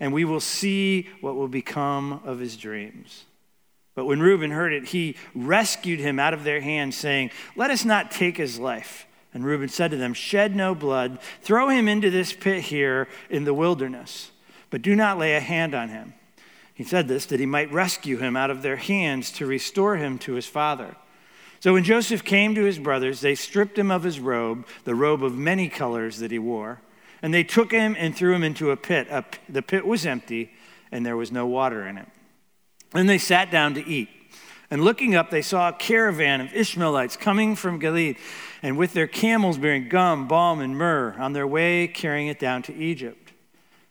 and 0.00 0.12
we 0.12 0.24
will 0.24 0.40
see 0.40 1.08
what 1.20 1.36
will 1.36 1.48
become 1.48 2.20
of 2.24 2.38
his 2.38 2.56
dreams. 2.56 3.24
But 3.94 4.06
when 4.06 4.20
Reuben 4.20 4.50
heard 4.50 4.72
it, 4.72 4.86
he 4.86 5.16
rescued 5.34 6.00
him 6.00 6.18
out 6.18 6.34
of 6.34 6.44
their 6.44 6.60
hands, 6.60 6.96
saying, 6.96 7.30
Let 7.54 7.70
us 7.70 7.84
not 7.84 8.10
take 8.10 8.36
his 8.36 8.58
life. 8.58 9.06
And 9.32 9.44
Reuben 9.44 9.68
said 9.68 9.90
to 9.90 9.96
them, 9.96 10.14
Shed 10.14 10.54
no 10.54 10.74
blood, 10.74 11.18
throw 11.42 11.68
him 11.68 11.88
into 11.88 12.10
this 12.10 12.32
pit 12.32 12.62
here 12.62 13.08
in 13.30 13.44
the 13.44 13.54
wilderness, 13.54 14.30
but 14.70 14.82
do 14.82 14.94
not 14.94 15.18
lay 15.18 15.34
a 15.34 15.40
hand 15.40 15.74
on 15.74 15.88
him. 15.88 16.14
He 16.72 16.84
said 16.84 17.06
this 17.06 17.26
that 17.26 17.40
he 17.40 17.46
might 17.46 17.72
rescue 17.72 18.16
him 18.18 18.36
out 18.36 18.50
of 18.50 18.62
their 18.62 18.76
hands 18.76 19.30
to 19.32 19.46
restore 19.46 19.96
him 19.96 20.18
to 20.20 20.34
his 20.34 20.46
father. 20.46 20.96
So 21.64 21.72
when 21.72 21.82
Joseph 21.82 22.24
came 22.24 22.54
to 22.56 22.64
his 22.64 22.78
brothers, 22.78 23.22
they 23.22 23.34
stripped 23.34 23.78
him 23.78 23.90
of 23.90 24.02
his 24.02 24.20
robe, 24.20 24.66
the 24.84 24.94
robe 24.94 25.24
of 25.24 25.34
many 25.34 25.70
colors 25.70 26.18
that 26.18 26.30
he 26.30 26.38
wore, 26.38 26.82
and 27.22 27.32
they 27.32 27.42
took 27.42 27.72
him 27.72 27.96
and 27.98 28.14
threw 28.14 28.34
him 28.34 28.42
into 28.42 28.70
a 28.70 28.76
pit. 28.76 29.08
The 29.48 29.62
pit 29.62 29.86
was 29.86 30.04
empty, 30.04 30.52
and 30.92 31.06
there 31.06 31.16
was 31.16 31.32
no 31.32 31.46
water 31.46 31.86
in 31.86 31.96
it. 31.96 32.06
Then 32.90 33.06
they 33.06 33.16
sat 33.16 33.50
down 33.50 33.72
to 33.76 33.88
eat. 33.88 34.10
And 34.70 34.84
looking 34.84 35.14
up, 35.14 35.30
they 35.30 35.40
saw 35.40 35.70
a 35.70 35.72
caravan 35.72 36.42
of 36.42 36.52
Ishmaelites 36.52 37.16
coming 37.16 37.56
from 37.56 37.78
Gilead, 37.78 38.18
and 38.62 38.76
with 38.76 38.92
their 38.92 39.06
camels 39.06 39.56
bearing 39.56 39.88
gum, 39.88 40.28
balm, 40.28 40.60
and 40.60 40.76
myrrh, 40.76 41.14
on 41.18 41.32
their 41.32 41.46
way 41.46 41.88
carrying 41.88 42.26
it 42.26 42.38
down 42.38 42.60
to 42.64 42.76
Egypt. 42.76 43.32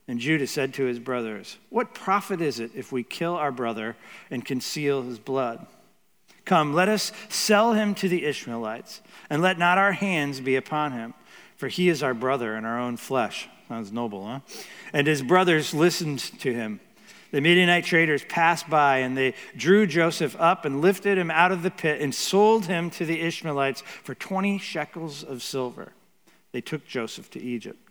And 0.08 0.20
Judah 0.20 0.46
said 0.46 0.76
to 0.76 0.84
his 0.84 1.00
brothers, 1.00 1.58
What 1.72 1.96
profit 1.96 2.40
is 2.40 2.60
it 2.60 2.70
if 2.76 2.92
we 2.92 3.02
kill 3.02 3.34
our 3.34 3.52
brother 3.52 3.96
and 4.30 4.46
conceal 4.46 5.02
his 5.02 5.18
blood? 5.18 5.66
Come, 6.46 6.74
let 6.74 6.90
us 6.90 7.12
sell 7.30 7.74
him 7.74 7.96
to 7.96 8.10
the 8.10 8.26
Ishmaelites, 8.26 9.02
and 9.30 9.42
let 9.42 9.58
not 9.58 9.78
our 9.78 9.94
hands 9.94 10.42
be 10.42 10.56
upon 10.56 10.92
him, 10.92 11.14
for 11.56 11.68
he 11.68 11.90
is 11.90 12.04
our 12.04 12.14
brother 12.14 12.56
in 12.56 12.66
our 12.66 12.80
own 12.80 12.98
flesh. 12.98 13.48
Sounds 13.68 13.92
noble, 13.92 14.26
huh? 14.26 14.40
And 14.92 15.08
his 15.08 15.22
brothers 15.22 15.74
listened 15.74 16.20
to 16.42 16.54
him. 16.54 16.80
The 17.32 17.42
Midianite 17.42 17.86
traders 17.86 18.24
passed 18.26 18.70
by, 18.70 18.98
and 18.98 19.18
they 19.18 19.34
drew 19.56 19.88
Joseph 19.88 20.36
up 20.40 20.66
and 20.66 20.82
lifted 20.82 21.18
him 21.18 21.32
out 21.32 21.52
of 21.52 21.64
the 21.64 21.72
pit 21.72 22.00
and 22.00 22.14
sold 22.14 22.68
him 22.68 22.92
to 22.92 23.06
the 23.06 23.22
Ishmaelites 23.22 23.82
for 24.04 24.14
20 24.14 24.60
shekels 24.60 25.24
of 25.24 25.42
silver. 25.42 25.94
They 26.52 26.62
took 26.62 26.86
Joseph 26.86 27.32
to 27.32 27.42
Egypt. 27.42 27.83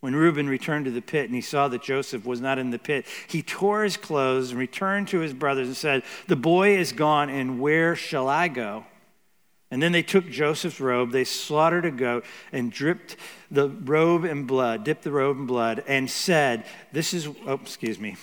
When 0.00 0.16
Reuben 0.16 0.48
returned 0.48 0.86
to 0.86 0.90
the 0.90 1.02
pit 1.02 1.26
and 1.26 1.34
he 1.34 1.42
saw 1.42 1.68
that 1.68 1.82
Joseph 1.82 2.24
was 2.24 2.40
not 2.40 2.58
in 2.58 2.70
the 2.70 2.78
pit, 2.78 3.06
he 3.28 3.42
tore 3.42 3.84
his 3.84 3.98
clothes 3.98 4.50
and 4.50 4.58
returned 4.58 5.08
to 5.08 5.20
his 5.20 5.34
brothers 5.34 5.66
and 5.66 5.76
said, 5.76 6.02
The 6.26 6.36
boy 6.36 6.78
is 6.78 6.92
gone, 6.92 7.28
and 7.28 7.60
where 7.60 7.94
shall 7.94 8.28
I 8.28 8.48
go? 8.48 8.86
And 9.70 9.80
then 9.80 9.92
they 9.92 10.02
took 10.02 10.28
Joseph's 10.28 10.80
robe, 10.80 11.12
they 11.12 11.22
slaughtered 11.22 11.84
a 11.84 11.92
goat 11.92 12.24
and 12.50 12.72
dripped 12.72 13.16
the 13.50 13.68
robe 13.68 14.24
in 14.24 14.44
blood, 14.44 14.84
dipped 14.84 15.04
the 15.04 15.12
robe 15.12 15.36
in 15.36 15.46
blood, 15.46 15.84
and 15.86 16.10
said, 16.10 16.64
This 16.92 17.14
is, 17.14 17.28
oh, 17.46 17.60
excuse 17.62 18.00
me, 18.00 18.16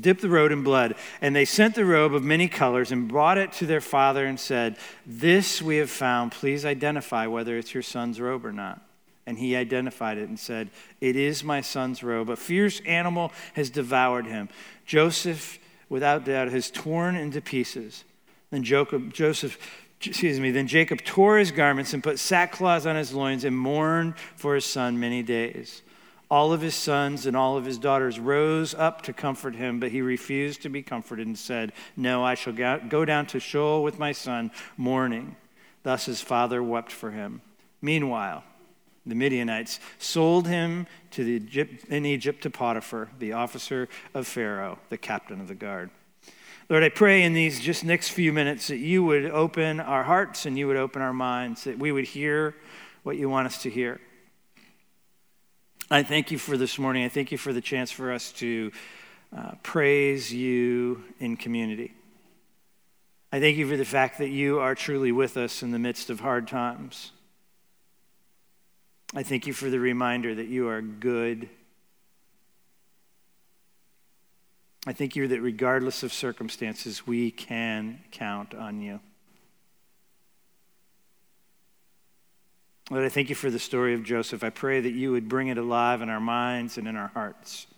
dipped 0.00 0.20
the 0.20 0.28
robe 0.28 0.52
in 0.52 0.62
blood. 0.62 0.96
And 1.22 1.34
they 1.34 1.46
sent 1.46 1.74
the 1.74 1.86
robe 1.86 2.12
of 2.12 2.22
many 2.22 2.48
colors 2.48 2.92
and 2.92 3.08
brought 3.08 3.38
it 3.38 3.52
to 3.52 3.66
their 3.66 3.80
father 3.80 4.26
and 4.26 4.38
said, 4.38 4.76
This 5.06 5.62
we 5.62 5.76
have 5.76 5.90
found. 5.90 6.32
Please 6.32 6.66
identify 6.66 7.28
whether 7.28 7.56
it's 7.56 7.72
your 7.72 7.82
son's 7.82 8.20
robe 8.20 8.44
or 8.44 8.52
not. 8.52 8.82
And 9.26 9.38
he 9.38 9.56
identified 9.56 10.18
it 10.18 10.28
and 10.28 10.38
said, 10.38 10.70
It 11.00 11.16
is 11.16 11.42
my 11.42 11.60
son's 11.60 12.02
robe. 12.02 12.28
A 12.28 12.36
fierce 12.36 12.80
animal 12.86 13.32
has 13.54 13.70
devoured 13.70 14.26
him. 14.26 14.48
Joseph, 14.84 15.58
without 15.88 16.24
doubt, 16.24 16.48
has 16.48 16.70
torn 16.70 17.16
into 17.16 17.40
pieces. 17.40 18.04
Then 18.50 18.62
Jacob, 18.62 19.14
Joseph, 19.14 19.58
excuse 20.00 20.38
me, 20.38 20.50
then 20.50 20.66
Jacob 20.66 21.02
tore 21.04 21.38
his 21.38 21.50
garments 21.50 21.94
and 21.94 22.02
put 22.02 22.18
sackcloth 22.18 22.86
on 22.86 22.96
his 22.96 23.14
loins 23.14 23.44
and 23.44 23.56
mourned 23.56 24.14
for 24.36 24.54
his 24.54 24.64
son 24.64 25.00
many 25.00 25.22
days. 25.22 25.82
All 26.30 26.52
of 26.52 26.60
his 26.60 26.74
sons 26.74 27.26
and 27.26 27.36
all 27.36 27.56
of 27.56 27.64
his 27.64 27.78
daughters 27.78 28.18
rose 28.18 28.74
up 28.74 29.02
to 29.02 29.12
comfort 29.12 29.54
him, 29.54 29.78
but 29.78 29.90
he 29.90 30.02
refused 30.02 30.62
to 30.62 30.68
be 30.68 30.82
comforted 30.82 31.26
and 31.26 31.38
said, 31.38 31.72
No, 31.96 32.24
I 32.24 32.34
shall 32.34 32.52
go 32.52 33.04
down 33.04 33.26
to 33.26 33.40
Sheol 33.40 33.82
with 33.82 33.98
my 33.98 34.12
son, 34.12 34.50
mourning. 34.76 35.36
Thus 35.82 36.06
his 36.06 36.20
father 36.20 36.62
wept 36.62 36.90
for 36.90 37.10
him. 37.10 37.42
Meanwhile, 37.82 38.42
the 39.06 39.14
Midianites, 39.14 39.80
sold 39.98 40.46
him 40.48 40.86
to 41.10 41.24
the 41.24 41.32
Egypt, 41.32 41.84
in 41.88 42.06
Egypt 42.06 42.42
to 42.42 42.50
Potiphar, 42.50 43.10
the 43.18 43.32
officer 43.32 43.88
of 44.14 44.26
Pharaoh, 44.26 44.78
the 44.88 44.96
captain 44.96 45.40
of 45.40 45.48
the 45.48 45.54
guard. 45.54 45.90
Lord, 46.70 46.82
I 46.82 46.88
pray 46.88 47.22
in 47.22 47.34
these 47.34 47.60
just 47.60 47.84
next 47.84 48.08
few 48.08 48.32
minutes 48.32 48.68
that 48.68 48.78
you 48.78 49.04
would 49.04 49.26
open 49.26 49.80
our 49.80 50.02
hearts 50.02 50.46
and 50.46 50.58
you 50.58 50.66
would 50.66 50.78
open 50.78 51.02
our 51.02 51.12
minds, 51.12 51.64
that 51.64 51.78
we 51.78 51.92
would 51.92 52.06
hear 52.06 52.54
what 53.02 53.18
you 53.18 53.28
want 53.28 53.46
us 53.46 53.62
to 53.62 53.70
hear. 53.70 54.00
I 55.90 56.02
thank 56.02 56.30
you 56.30 56.38
for 56.38 56.56
this 56.56 56.78
morning. 56.78 57.04
I 57.04 57.10
thank 57.10 57.30
you 57.30 57.36
for 57.36 57.52
the 57.52 57.60
chance 57.60 57.90
for 57.90 58.10
us 58.10 58.32
to 58.32 58.72
uh, 59.36 59.52
praise 59.62 60.32
you 60.32 61.04
in 61.18 61.36
community. 61.36 61.92
I 63.30 63.40
thank 63.40 63.58
you 63.58 63.68
for 63.68 63.76
the 63.76 63.84
fact 63.84 64.18
that 64.18 64.30
you 64.30 64.60
are 64.60 64.74
truly 64.74 65.12
with 65.12 65.36
us 65.36 65.62
in 65.62 65.72
the 65.72 65.78
midst 65.78 66.08
of 66.08 66.20
hard 66.20 66.48
times. 66.48 67.12
I 69.16 69.22
thank 69.22 69.46
you 69.46 69.52
for 69.52 69.70
the 69.70 69.78
reminder 69.78 70.34
that 70.34 70.48
you 70.48 70.68
are 70.68 70.82
good. 70.82 71.48
I 74.88 74.92
thank 74.92 75.14
you 75.14 75.28
that 75.28 75.40
regardless 75.40 76.02
of 76.02 76.12
circumstances, 76.12 77.06
we 77.06 77.30
can 77.30 78.00
count 78.10 78.54
on 78.54 78.80
you. 78.80 78.98
Lord, 82.90 83.04
I 83.04 83.08
thank 83.08 83.28
you 83.28 83.36
for 83.36 83.50
the 83.50 83.60
story 83.60 83.94
of 83.94 84.02
Joseph. 84.02 84.42
I 84.42 84.50
pray 84.50 84.80
that 84.80 84.90
you 84.90 85.12
would 85.12 85.28
bring 85.28 85.46
it 85.46 85.58
alive 85.58 86.02
in 86.02 86.08
our 86.08 86.20
minds 86.20 86.76
and 86.76 86.88
in 86.88 86.96
our 86.96 87.08
hearts. 87.08 87.68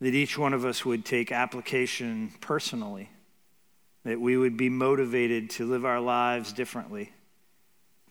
That 0.00 0.12
each 0.12 0.36
one 0.36 0.54
of 0.54 0.64
us 0.64 0.84
would 0.84 1.04
take 1.04 1.30
application 1.30 2.32
personally, 2.40 3.10
that 4.04 4.20
we 4.20 4.36
would 4.36 4.56
be 4.56 4.68
motivated 4.68 5.50
to 5.50 5.66
live 5.66 5.84
our 5.84 6.00
lives 6.00 6.52
differently 6.52 7.12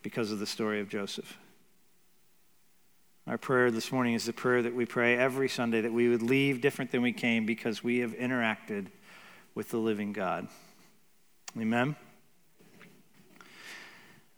because 0.02 0.32
of 0.32 0.38
the 0.38 0.46
story 0.46 0.80
of 0.80 0.88
Joseph. 0.88 1.38
Our 3.26 3.38
prayer 3.38 3.70
this 3.70 3.92
morning 3.92 4.14
is 4.14 4.24
the 4.24 4.32
prayer 4.32 4.62
that 4.62 4.74
we 4.74 4.86
pray 4.86 5.16
every 5.16 5.48
Sunday 5.48 5.82
that 5.82 5.92
we 5.92 6.08
would 6.08 6.22
leave 6.22 6.60
different 6.60 6.90
than 6.90 7.02
we 7.02 7.12
came 7.12 7.46
because 7.46 7.84
we 7.84 7.98
have 7.98 8.12
interacted 8.12 8.86
with 9.54 9.70
the 9.70 9.78
living 9.78 10.12
God. 10.12 10.48
Amen. 11.58 11.96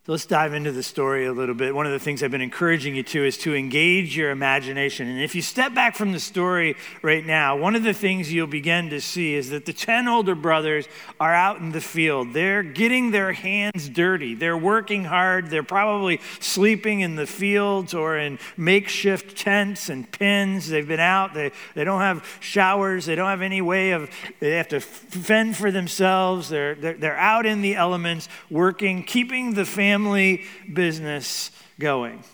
So 0.04 0.10
let's 0.10 0.26
dive 0.26 0.52
into 0.52 0.72
the 0.72 0.82
story 0.82 1.26
a 1.26 1.32
little 1.32 1.54
bit. 1.54 1.76
One 1.76 1.86
of 1.86 1.92
the 1.92 1.98
things 2.00 2.24
I've 2.24 2.32
been 2.32 2.40
encouraging 2.40 2.96
you 2.96 3.04
to 3.04 3.24
is 3.24 3.38
to 3.38 3.54
engage 3.54 4.16
your 4.16 4.32
imagination. 4.32 5.06
And 5.06 5.22
if 5.22 5.36
you 5.36 5.42
step 5.42 5.74
back 5.74 5.94
from 5.94 6.10
the 6.10 6.18
story 6.18 6.74
right 7.02 7.24
now, 7.24 7.56
one 7.56 7.76
of 7.76 7.84
the 7.84 7.94
things 7.94 8.32
you'll 8.32 8.48
begin 8.48 8.90
to 8.90 9.00
see 9.00 9.34
is 9.34 9.50
that 9.50 9.64
the 9.64 9.72
10 9.72 10.08
older 10.08 10.34
brothers 10.34 10.88
are 11.20 11.32
out 11.32 11.60
in 11.60 11.70
the 11.70 11.80
field. 11.80 12.32
They're 12.32 12.64
getting 12.64 13.12
their 13.12 13.32
hands 13.32 13.88
dirty. 13.88 14.34
They're 14.34 14.58
working 14.58 15.04
hard. 15.04 15.50
They're 15.50 15.62
probably 15.62 16.20
sleeping 16.40 16.98
in 16.98 17.14
the 17.14 17.28
fields 17.28 17.94
or 17.94 18.18
in 18.18 18.40
makeshift 18.56 19.38
tents 19.38 19.88
and 19.88 20.10
pens. 20.10 20.68
They've 20.68 20.88
been 20.88 20.98
out. 20.98 21.32
They, 21.32 21.52
they 21.76 21.84
don't 21.84 22.00
have 22.00 22.26
showers. 22.40 23.06
They 23.06 23.14
don't 23.14 23.28
have 23.28 23.40
any 23.40 23.62
way 23.62 23.92
of, 23.92 24.10
they 24.40 24.56
have 24.56 24.66
to 24.70 24.80
fend 24.80 25.56
for 25.56 25.70
themselves. 25.70 26.48
They're, 26.48 26.74
they're, 26.74 26.94
they're 26.94 27.16
out 27.16 27.46
in 27.46 27.62
the 27.62 27.76
elements 27.76 28.28
working, 28.50 29.04
keeping 29.04 29.54
the 29.54 29.64
family 29.64 29.91
family 29.92 30.42
business 30.72 31.50
going. 31.78 32.24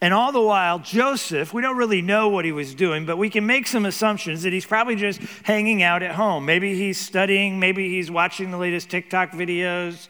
And 0.00 0.14
all 0.14 0.30
the 0.30 0.40
while, 0.40 0.78
Joseph, 0.78 1.52
we 1.52 1.60
don't 1.60 1.76
really 1.76 2.00
know 2.00 2.28
what 2.28 2.44
he 2.44 2.52
was 2.52 2.76
doing, 2.76 3.06
but 3.06 3.16
we 3.16 3.28
can 3.28 3.44
make 3.44 3.66
some 3.66 3.84
assumptions 3.86 4.44
that 4.44 4.52
he's 4.52 4.66
probably 4.66 4.94
just 4.94 5.20
hanging 5.42 5.82
out 5.82 6.04
at 6.04 6.14
home. 6.14 6.44
Maybe 6.44 6.76
he's 6.76 6.96
studying, 7.00 7.58
maybe 7.58 7.88
he's 7.88 8.08
watching 8.08 8.52
the 8.52 8.56
latest 8.56 8.88
TikTok 8.88 9.32
videos. 9.32 10.06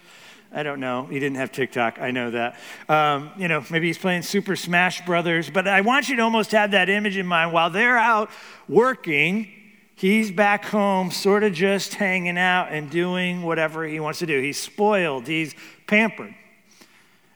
I 0.52 0.62
don't 0.64 0.80
know. 0.80 1.06
He 1.06 1.18
didn't 1.18 1.37
have 1.37 1.50
TikTok. 1.50 1.99
I 1.99 2.11
know 2.11 2.30
that. 2.33 2.59
Um, 2.90 3.30
you 3.38 3.49
know, 3.49 3.64
maybe 3.71 3.87
he's 3.87 3.99
playing 3.99 4.23
Super 4.23 4.54
Smash 4.54 5.04
Brothers. 5.06 5.49
But 5.49 5.66
I 5.66 5.80
want 5.80 6.11
you 6.11 6.16
to 6.16 6.23
almost 6.23 6.52
have 6.52 6.73
that 6.73 6.90
image 6.90 7.16
in 7.16 7.26
mind. 7.26 7.52
While 7.54 7.71
they're 7.71 7.99
out 7.99 8.30
working, 8.68 9.49
he's 9.95 10.30
back 10.30 10.66
home, 10.66 11.11
sort 11.11 11.42
of 11.42 11.52
just 11.54 11.95
hanging 11.95 12.38
out 12.38 12.71
and 12.71 12.90
doing 12.90 13.42
whatever 13.42 13.85
he 13.87 13.99
wants 13.99 14.18
to 14.21 14.26
do. 14.26 14.40
He's 14.40 14.61
spoiled, 14.61 15.26
he's 15.26 15.54
pampered. 15.87 16.35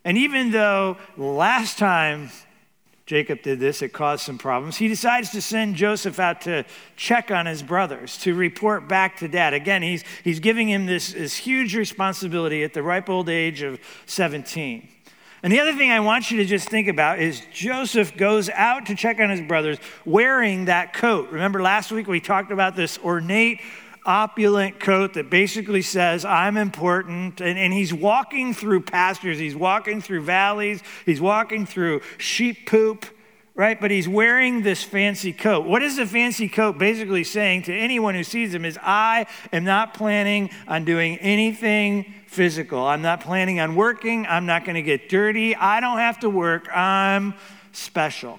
And 0.04 0.16
even 0.16 0.50
though 0.50 0.97
last 1.16 1.78
time 1.78 2.30
Jacob 3.07 3.42
did 3.42 3.59
this, 3.59 3.83
it 3.83 3.92
caused 3.92 4.25
some 4.25 4.38
problems, 4.38 4.76
he 4.76 4.88
decides 4.88 5.30
to 5.30 5.42
send 5.42 5.75
Joseph 5.75 6.19
out 6.19 6.40
to 6.42 6.64
check 6.97 7.30
on 7.30 7.47
his 7.47 7.62
brothers, 7.62 8.16
to 8.19 8.35
report 8.35 8.88
back 8.88 9.16
to 9.19 9.28
dad. 9.28 9.52
Again, 9.52 9.83
he's, 9.83 10.04
he's 10.23 10.38
giving 10.40 10.69
him 10.69 10.87
this, 10.87 11.12
this 11.12 11.37
huge 11.37 11.75
responsibility 11.75 12.62
at 12.62 12.73
the 12.73 12.83
ripe 12.83 13.11
old 13.11 13.28
age 13.28 13.62
of 13.62 13.80
17. 14.07 14.88
And 15.42 15.52
the 15.52 15.59
other 15.59 15.73
thing 15.73 15.90
I 15.90 16.00
want 16.00 16.30
you 16.30 16.37
to 16.38 16.45
just 16.45 16.69
think 16.69 16.87
about 16.87 17.19
is 17.19 17.42
Joseph 17.52 18.16
goes 18.16 18.50
out 18.50 18.87
to 18.87 18.95
check 18.95 19.19
on 19.21 19.30
his 19.30 19.40
brothers 19.40 19.78
wearing 20.04 20.66
that 20.66 20.92
coat. 20.92 21.30
Remember 21.30 21.62
last 21.62 21.90
week 21.90 22.07
we 22.07 22.21
talked 22.21 22.52
about 22.52 22.76
this 22.76 22.99
ornate 22.99 23.61
opulent 24.07 24.80
coat 24.80 25.14
that 25.14 25.30
basically 25.30 25.83
says, 25.83 26.25
I'm 26.25 26.57
important. 26.57 27.40
And, 27.40 27.59
and 27.59 27.73
he's 27.73 27.92
walking 27.92 28.54
through 28.54 28.83
pastures, 28.83 29.38
he's 29.38 29.57
walking 29.57 30.00
through 30.00 30.23
valleys, 30.23 30.83
he's 31.07 31.21
walking 31.21 31.66
through 31.66 32.00
sheep 32.19 32.69
poop, 32.69 33.07
right? 33.54 33.80
But 33.80 33.90
he's 33.90 34.09
wearing 34.09 34.62
this 34.62 34.83
fancy 34.83 35.33
coat. 35.33 35.66
What 35.66 35.83
is 35.83 35.97
the 35.97 36.07
fancy 36.07 36.49
coat 36.49 36.78
basically 36.78 37.25
saying 37.25 37.64
to 37.64 37.75
anyone 37.75 38.14
who 38.14 38.25
sees 38.25 38.54
him 38.54 38.64
is, 38.64 38.78
I 38.83 39.26
am 39.52 39.64
not 39.64 39.95
planning 39.95 40.50
on 40.66 40.85
doing 40.85 41.19
anything 41.19 42.14
physical. 42.26 42.87
I'm 42.87 43.02
not 43.02 43.21
planning 43.21 43.61
on 43.61 43.75
working. 43.75 44.26
I'm 44.26 44.47
not 44.47 44.64
going 44.64 44.76
to 44.76 44.83
get 44.83 45.09
dirty. 45.09 45.54
I 45.57 45.80
don't 45.80 45.99
have 45.99 46.21
to 46.21 46.30
work. 46.30 46.69
I'm 46.75 47.35
special. 47.73 48.38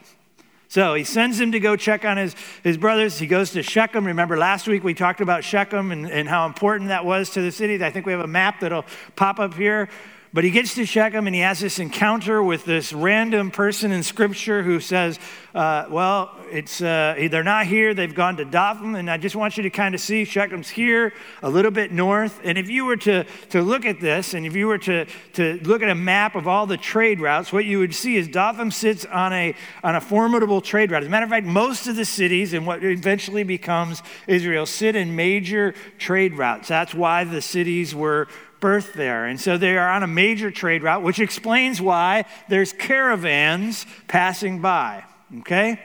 So 0.71 0.93
he 0.93 1.03
sends 1.03 1.37
him 1.37 1.51
to 1.51 1.59
go 1.59 1.75
check 1.75 2.05
on 2.05 2.15
his, 2.15 2.33
his 2.63 2.77
brothers. 2.77 3.19
He 3.19 3.27
goes 3.27 3.51
to 3.51 3.61
Shechem. 3.61 4.05
Remember, 4.05 4.37
last 4.37 4.69
week 4.69 4.85
we 4.85 4.93
talked 4.93 5.19
about 5.19 5.43
Shechem 5.43 5.91
and, 5.91 6.09
and 6.09 6.29
how 6.29 6.45
important 6.45 6.87
that 6.87 7.03
was 7.03 7.29
to 7.31 7.41
the 7.41 7.51
city. 7.51 7.83
I 7.83 7.91
think 7.91 8.05
we 8.05 8.13
have 8.13 8.21
a 8.21 8.27
map 8.27 8.61
that'll 8.61 8.85
pop 9.17 9.41
up 9.41 9.53
here. 9.55 9.89
But 10.33 10.45
he 10.45 10.49
gets 10.49 10.75
to 10.75 10.85
Shechem 10.85 11.27
and 11.27 11.35
he 11.35 11.41
has 11.41 11.59
this 11.59 11.77
encounter 11.77 12.41
with 12.41 12.63
this 12.63 12.93
random 12.93 13.51
person 13.51 13.91
in 13.91 14.01
Scripture 14.01 14.63
who 14.63 14.79
says, 14.79 15.19
uh, 15.53 15.87
Well, 15.89 16.33
it's, 16.49 16.81
uh, 16.81 17.27
they're 17.29 17.43
not 17.43 17.65
here, 17.65 17.93
they've 17.93 18.15
gone 18.15 18.37
to 18.37 18.45
Dothan. 18.45 18.95
And 18.95 19.11
I 19.11 19.17
just 19.17 19.35
want 19.35 19.57
you 19.57 19.63
to 19.63 19.69
kind 19.69 19.93
of 19.93 19.99
see 19.99 20.23
Shechem's 20.23 20.69
here, 20.69 21.11
a 21.43 21.49
little 21.49 21.69
bit 21.71 21.91
north. 21.91 22.39
And 22.45 22.57
if 22.57 22.69
you 22.69 22.85
were 22.85 22.95
to, 22.97 23.25
to 23.49 23.61
look 23.61 23.85
at 23.85 23.99
this, 23.99 24.33
and 24.33 24.45
if 24.45 24.55
you 24.55 24.67
were 24.67 24.77
to, 24.77 25.05
to 25.33 25.59
look 25.63 25.81
at 25.81 25.89
a 25.89 25.95
map 25.95 26.35
of 26.35 26.47
all 26.47 26.65
the 26.65 26.77
trade 26.77 27.19
routes, 27.19 27.51
what 27.51 27.65
you 27.65 27.79
would 27.79 27.93
see 27.93 28.15
is 28.15 28.29
Dothan 28.29 28.71
sits 28.71 29.03
on 29.03 29.33
a, 29.33 29.53
on 29.83 29.95
a 29.95 30.01
formidable 30.01 30.61
trade 30.61 30.91
route. 30.91 31.03
As 31.03 31.07
a 31.07 31.11
matter 31.11 31.25
of 31.25 31.29
fact, 31.29 31.45
most 31.45 31.87
of 31.87 31.97
the 31.97 32.05
cities 32.05 32.53
and 32.53 32.65
what 32.65 32.81
eventually 32.85 33.43
becomes 33.43 34.01
Israel 34.27 34.65
sit 34.65 34.95
in 34.95 35.13
major 35.13 35.75
trade 35.97 36.37
routes. 36.37 36.69
That's 36.69 36.93
why 36.93 37.25
the 37.25 37.41
cities 37.41 37.93
were 37.93 38.29
birth 38.61 38.93
there. 38.93 39.25
And 39.25 39.39
so 39.41 39.57
they 39.57 39.77
are 39.77 39.89
on 39.89 40.03
a 40.03 40.07
major 40.07 40.49
trade 40.51 40.83
route, 40.83 41.03
which 41.03 41.19
explains 41.19 41.81
why 41.81 42.25
there's 42.47 42.71
caravans 42.71 43.85
passing 44.07 44.61
by. 44.61 45.03
Okay? 45.39 45.79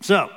So 0.00 0.30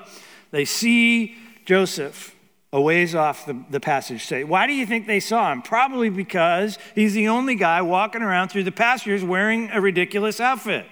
they 0.51 0.65
see 0.65 1.35
Joseph 1.65 2.35
a 2.71 2.79
ways 2.79 3.15
off 3.15 3.47
the, 3.47 3.63
the 3.71 3.79
passage. 3.79 4.25
Say, 4.25 4.43
why 4.43 4.67
do 4.67 4.73
you 4.73 4.85
think 4.85 5.07
they 5.07 5.19
saw 5.19 5.51
him? 5.51 5.63
Probably 5.63 6.11
because 6.11 6.77
he's 6.93 7.15
the 7.15 7.27
only 7.27 7.55
guy 7.55 7.81
walking 7.81 8.21
around 8.21 8.49
through 8.49 8.65
the 8.65 8.71
pastures 8.71 9.23
wearing 9.23 9.71
a 9.71 9.81
ridiculous 9.81 10.39
outfit 10.39 10.85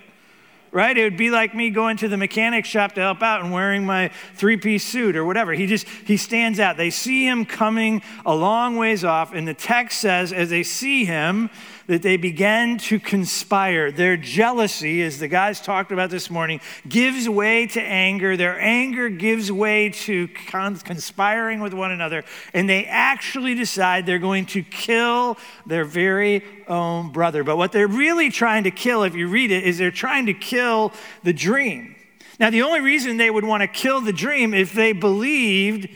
right? 0.72 0.98
It 0.98 1.04
would 1.04 1.18
be 1.18 1.30
like 1.30 1.56
me 1.56 1.70
going 1.70 1.98
to 1.98 2.08
the 2.08 2.18
mechanic 2.18 2.66
shop 2.66 2.94
to 2.94 3.02
help 3.02 3.22
out 3.22 3.42
and 3.42 3.52
wearing 3.52 3.86
my 3.86 4.10
three 4.36 4.58
piece 4.58 4.84
suit 4.84 5.16
or 5.16 5.26
whatever. 5.26 5.54
He 5.54 5.66
just, 5.66 5.88
he 6.06 6.18
stands 6.18 6.60
out. 6.60 6.78
They 6.78 6.90
see 6.90 7.26
him 7.26 7.46
coming 7.46 8.02
a 8.26 8.36
long 8.36 8.78
ways 8.78 9.04
off, 9.04 9.34
and 9.34 9.48
the 9.48 9.54
text 9.54 10.00
says, 10.00 10.34
as 10.34 10.50
they 10.50 10.64
see 10.64 11.06
him, 11.06 11.50
that 11.88 12.02
they 12.02 12.18
began 12.18 12.78
to 12.78 13.00
conspire. 13.00 13.92
Their 13.92 14.18
jealousy, 14.18 15.02
as 15.04 15.20
the 15.20 15.28
guys 15.28 15.62
talked 15.62 15.92
about 15.92 16.10
this 16.10 16.30
morning, 16.30 16.60
gives 16.88 17.28
way 17.28 17.66
to 17.68 17.82
anger. 17.82 18.36
Their 18.36 18.60
anger 18.60 19.10
gives 19.10 19.52
way 19.52 19.90
to 19.90 20.28
conspiring 20.28 21.62
with 21.62 21.74
one 21.74 21.92
another. 21.92 22.26
And 22.54 22.70
they 22.70 22.86
actually 22.86 23.56
decide 23.56 24.06
they're 24.06 24.20
going 24.20 24.48
to 24.48 24.64
kill 24.64 25.38
their 25.66 25.86
very 25.86 26.44
own 26.68 27.12
brother. 27.12 27.46
But 27.46 27.56
what 27.56 27.72
they're 27.72 27.88
really 27.88 28.30
trying 28.30 28.66
to 28.66 28.72
kill, 28.72 29.04
if 29.04 29.16
you 29.16 29.30
read 29.30 29.52
it, 29.52 29.64
is 29.64 29.78
they're 29.78 29.90
trying 29.90 30.26
to 30.26 30.34
kill 30.34 30.57
the 31.24 31.34
dream. 31.34 31.96
Now, 32.40 32.50
the 32.50 32.62
only 32.62 32.82
reason 32.82 33.18
they 33.18 33.30
would 33.30 33.44
want 33.44 33.62
to 33.62 33.68
kill 33.68 34.00
the 34.02 34.14
dream 34.14 34.54
if 34.54 34.74
they 34.74 34.92
believed 34.92 35.90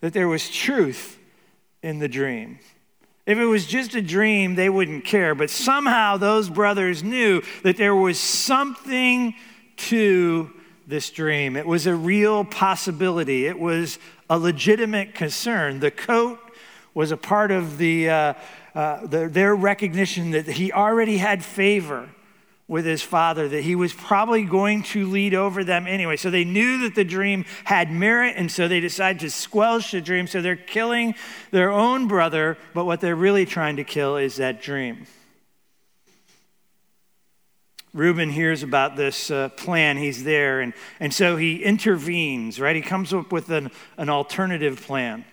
that 0.00 0.12
there 0.12 0.28
was 0.28 0.50
truth 0.50 1.18
in 1.82 1.98
the 1.98 2.08
dream. 2.08 2.58
If 3.26 3.38
it 3.38 3.46
was 3.46 3.66
just 3.66 3.94
a 3.94 4.02
dream, 4.02 4.54
they 4.54 4.68
wouldn't 4.68 5.04
care. 5.04 5.34
But 5.34 5.50
somehow 5.50 6.16
those 6.16 6.50
brothers 6.50 7.02
knew 7.02 7.42
that 7.62 7.76
there 7.76 7.94
was 7.94 8.18
something 8.18 9.34
to 9.76 10.50
this 10.86 11.10
dream. 11.10 11.56
It 11.56 11.66
was 11.66 11.86
a 11.86 11.94
real 11.94 12.44
possibility, 12.44 13.46
it 13.46 13.58
was 13.58 13.98
a 14.28 14.38
legitimate 14.38 15.14
concern. 15.14 15.80
The 15.80 15.90
coat 15.90 16.38
was 16.92 17.12
a 17.12 17.16
part 17.16 17.50
of 17.50 17.78
the, 17.78 18.10
uh, 18.10 18.34
uh, 18.74 19.06
the, 19.06 19.28
their 19.28 19.54
recognition 19.54 20.32
that 20.32 20.46
he 20.46 20.72
already 20.72 21.18
had 21.18 21.44
favor 21.44 22.08
with 22.70 22.84
his 22.84 23.02
father, 23.02 23.48
that 23.48 23.64
he 23.64 23.74
was 23.74 23.92
probably 23.92 24.44
going 24.44 24.84
to 24.84 25.04
lead 25.08 25.34
over 25.34 25.64
them 25.64 25.88
anyway. 25.88 26.16
So 26.16 26.30
they 26.30 26.44
knew 26.44 26.78
that 26.82 26.94
the 26.94 27.02
dream 27.02 27.44
had 27.64 27.90
merit, 27.90 28.34
and 28.36 28.50
so 28.50 28.68
they 28.68 28.78
decided 28.78 29.18
to 29.22 29.30
squelch 29.30 29.90
the 29.90 30.00
dream. 30.00 30.28
So 30.28 30.40
they're 30.40 30.54
killing 30.54 31.16
their 31.50 31.72
own 31.72 32.06
brother, 32.06 32.56
but 32.72 32.84
what 32.84 33.00
they're 33.00 33.16
really 33.16 33.44
trying 33.44 33.74
to 33.76 33.84
kill 33.84 34.16
is 34.16 34.36
that 34.36 34.62
dream. 34.62 35.06
Reuben 37.92 38.30
hears 38.30 38.62
about 38.62 38.94
this 38.94 39.32
uh, 39.32 39.48
plan. 39.48 39.96
He's 39.96 40.22
there. 40.22 40.60
And, 40.60 40.72
and 41.00 41.12
so 41.12 41.36
he 41.36 41.64
intervenes, 41.64 42.60
right? 42.60 42.76
He 42.76 42.82
comes 42.82 43.12
up 43.12 43.32
with 43.32 43.50
an, 43.50 43.72
an 43.96 44.08
alternative 44.08 44.80
plan. 44.80 45.24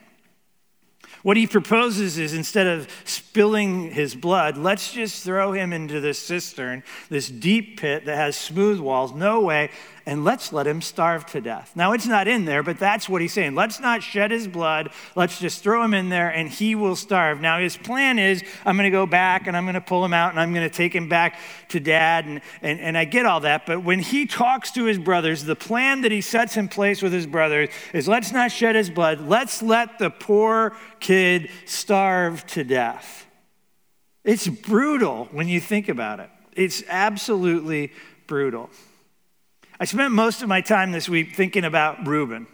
What 1.28 1.36
he 1.36 1.46
proposes 1.46 2.18
is 2.18 2.34
instead 2.34 2.68
of 2.68 2.88
spilling 3.04 3.92
his 3.92 4.16
blood, 4.16 4.56
let's 4.56 4.94
just 4.94 5.26
throw 5.26 5.52
him 5.52 5.74
into 5.74 6.00
this 6.00 6.18
cistern, 6.18 6.84
this 7.10 7.28
deep 7.28 7.82
pit 7.82 8.06
that 8.06 8.16
has 8.16 8.38
smooth 8.38 8.80
walls, 8.80 9.12
no 9.12 9.42
way, 9.42 9.70
and 10.08 10.24
let's 10.24 10.54
let 10.54 10.66
him 10.66 10.82
starve 10.82 11.26
to 11.26 11.42
death. 11.42 11.74
Now, 11.76 11.92
it's 11.92 12.08
not 12.08 12.30
in 12.30 12.46
there, 12.46 12.64
but 12.64 12.80
that's 12.80 13.10
what 13.10 13.22
he's 13.22 13.34
saying. 13.34 13.56
Let's 13.56 13.82
not 13.82 14.02
shed 14.02 14.32
his 14.32 14.48
blood. 14.48 14.94
Let's 15.16 15.38
just 15.38 15.62
throw 15.62 15.84
him 15.84 15.94
in 15.94 16.08
there 16.08 16.30
and 16.30 16.48
he 16.48 16.76
will 16.76 16.96
starve. 16.96 17.42
Now, 17.42 17.60
his 17.60 17.76
plan 17.76 18.18
is 18.18 18.42
I'm 18.66 18.78
going 18.78 18.90
to 18.90 18.90
go 18.90 19.06
back 19.06 19.48
and 19.48 19.58
I'm 19.58 19.66
going 19.66 19.74
to 19.74 19.82
pull 19.82 20.06
him 20.06 20.14
out 20.14 20.32
and 20.32 20.40
I'm 20.40 20.54
going 20.54 20.68
to 20.68 20.74
take 20.74 20.96
him 20.96 21.10
back 21.10 21.38
to 21.70 21.82
dad. 21.82 22.26
And, 22.26 22.40
and, 22.62 22.80
and 22.80 22.98
I 22.98 23.04
get 23.04 23.26
all 23.26 23.42
that. 23.42 23.66
But 23.66 23.84
when 23.84 24.00
he 24.00 24.26
talks 24.26 24.72
to 24.72 24.86
his 24.86 24.98
brothers, 24.98 25.44
the 25.44 25.58
plan 25.58 26.00
that 26.04 26.12
he 26.14 26.22
sets 26.22 26.56
in 26.56 26.70
place 26.70 27.02
with 27.02 27.12
his 27.12 27.28
brothers 27.28 27.68
is 27.94 28.08
let's 28.08 28.32
not 28.32 28.50
shed 28.50 28.76
his 28.76 28.90
blood. 28.90 29.20
Let's 29.20 29.62
let 29.62 30.00
the 30.00 30.10
poor 30.10 30.74
kid 31.02 31.50
starve 31.66 32.48
to 32.48 32.64
death. 32.64 33.26
It's 34.24 34.48
brutal 34.48 35.28
when 35.32 35.50
you 35.50 35.60
think 35.60 35.90
about 35.90 36.22
it. 36.22 36.30
It's 36.54 36.82
absolutely 36.88 37.92
brutal. 38.26 38.70
I 39.80 39.86
spent 39.86 40.12
most 40.12 40.42
of 40.42 40.50
my 40.50 40.62
time 40.62 40.92
this 40.92 41.08
week 41.08 41.36
thinking 41.36 41.64
about 41.64 42.08
Reuben. 42.08 42.48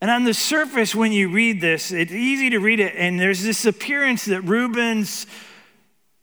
And 0.00 0.10
on 0.10 0.24
the 0.24 0.34
surface, 0.34 0.94
when 0.94 1.12
you 1.12 1.30
read 1.30 1.60
this, 1.60 1.90
it's 1.90 2.12
easy 2.12 2.50
to 2.50 2.58
read 2.58 2.80
it, 2.80 2.94
and 2.96 3.18
there's 3.18 3.42
this 3.42 3.64
appearance 3.64 4.26
that 4.26 4.42
Reuben's 4.42 5.26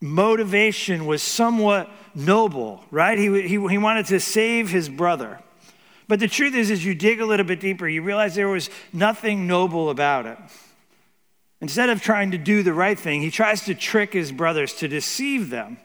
motivation 0.01 1.05
was 1.05 1.23
somewhat 1.23 1.89
noble, 2.15 2.83
right? 2.91 3.17
He, 3.17 3.41
he, 3.43 3.49
he 3.49 3.77
wanted 3.77 4.07
to 4.07 4.19
save 4.19 4.69
his 4.69 4.89
brother. 4.89 5.39
But 6.07 6.19
the 6.19 6.27
truth 6.27 6.55
is, 6.55 6.69
as 6.69 6.83
you 6.83 6.93
dig 6.93 7.21
a 7.21 7.25
little 7.25 7.45
bit 7.45 7.59
deeper, 7.59 7.87
you 7.87 8.01
realize 8.01 8.35
there 8.35 8.47
was 8.47 8.69
nothing 8.91 9.47
noble 9.47 9.89
about 9.89 10.25
it. 10.25 10.37
Instead 11.61 11.89
of 11.89 12.01
trying 12.01 12.31
to 12.31 12.37
do 12.37 12.61
the 12.61 12.73
right 12.73 12.99
thing, 12.99 13.21
he 13.21 13.31
tries 13.31 13.61
to 13.65 13.73
trick 13.73 14.13
his 14.13 14.31
brothers, 14.31 14.73
to 14.75 14.87
deceive 14.87 15.49
them. 15.49 15.77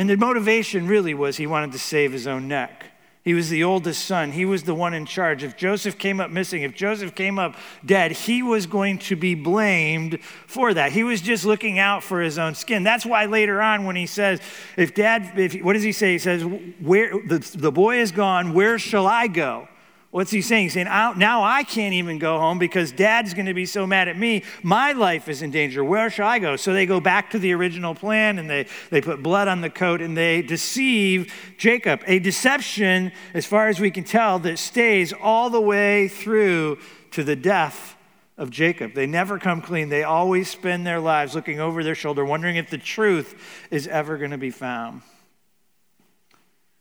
And 0.00 0.08
the 0.08 0.16
motivation 0.16 0.86
really 0.88 1.12
was 1.12 1.36
he 1.36 1.46
wanted 1.46 1.72
to 1.72 1.78
save 1.78 2.12
his 2.12 2.26
own 2.26 2.48
neck. 2.48 2.86
He 3.22 3.34
was 3.34 3.50
the 3.50 3.64
oldest 3.64 4.02
son. 4.06 4.32
He 4.32 4.46
was 4.46 4.62
the 4.62 4.74
one 4.74 4.94
in 4.94 5.04
charge. 5.04 5.42
If 5.42 5.58
Joseph 5.58 5.98
came 5.98 6.20
up 6.20 6.30
missing, 6.30 6.62
if 6.62 6.74
Joseph 6.74 7.14
came 7.14 7.38
up 7.38 7.54
dead, 7.84 8.12
he 8.12 8.42
was 8.42 8.64
going 8.64 8.98
to 9.00 9.14
be 9.14 9.34
blamed 9.34 10.18
for 10.46 10.72
that. 10.72 10.92
He 10.92 11.04
was 11.04 11.20
just 11.20 11.44
looking 11.44 11.78
out 11.78 12.02
for 12.02 12.22
his 12.22 12.38
own 12.38 12.54
skin. 12.54 12.82
That's 12.82 13.04
why 13.04 13.26
later 13.26 13.60
on, 13.60 13.84
when 13.84 13.94
he 13.94 14.06
says, 14.06 14.40
if 14.78 14.94
dad, 14.94 15.38
if, 15.38 15.62
what 15.62 15.74
does 15.74 15.82
he 15.82 15.92
say? 15.92 16.12
He 16.12 16.18
says, 16.18 16.44
where, 16.80 17.12
the, 17.26 17.38
the 17.54 17.70
boy 17.70 17.98
is 17.98 18.10
gone, 18.10 18.54
where 18.54 18.78
shall 18.78 19.06
I 19.06 19.26
go? 19.26 19.68
What's 20.10 20.32
he 20.32 20.42
saying? 20.42 20.64
He's 20.64 20.72
saying, 20.72 20.86
now 20.86 21.44
I 21.44 21.62
can't 21.62 21.94
even 21.94 22.18
go 22.18 22.40
home 22.40 22.58
because 22.58 22.90
dad's 22.90 23.32
going 23.32 23.46
to 23.46 23.54
be 23.54 23.64
so 23.64 23.86
mad 23.86 24.08
at 24.08 24.18
me. 24.18 24.42
My 24.60 24.90
life 24.90 25.28
is 25.28 25.40
in 25.40 25.52
danger. 25.52 25.84
Where 25.84 26.10
shall 26.10 26.26
I 26.26 26.40
go? 26.40 26.56
So 26.56 26.72
they 26.72 26.84
go 26.84 26.98
back 26.98 27.30
to 27.30 27.38
the 27.38 27.52
original 27.52 27.94
plan 27.94 28.40
and 28.40 28.50
they, 28.50 28.66
they 28.90 29.00
put 29.00 29.22
blood 29.22 29.46
on 29.46 29.60
the 29.60 29.70
coat 29.70 30.00
and 30.00 30.16
they 30.16 30.42
deceive 30.42 31.32
Jacob. 31.58 32.02
A 32.08 32.18
deception, 32.18 33.12
as 33.34 33.46
far 33.46 33.68
as 33.68 33.78
we 33.78 33.92
can 33.92 34.02
tell, 34.02 34.40
that 34.40 34.58
stays 34.58 35.12
all 35.12 35.48
the 35.48 35.60
way 35.60 36.08
through 36.08 36.78
to 37.12 37.22
the 37.22 37.36
death 37.36 37.94
of 38.36 38.50
Jacob. 38.50 38.94
They 38.94 39.06
never 39.06 39.38
come 39.38 39.62
clean. 39.62 39.90
They 39.90 40.02
always 40.02 40.50
spend 40.50 40.84
their 40.84 40.98
lives 40.98 41.36
looking 41.36 41.60
over 41.60 41.84
their 41.84 41.94
shoulder, 41.94 42.24
wondering 42.24 42.56
if 42.56 42.68
the 42.68 42.78
truth 42.78 43.40
is 43.70 43.86
ever 43.86 44.18
going 44.18 44.32
to 44.32 44.38
be 44.38 44.50
found. 44.50 45.02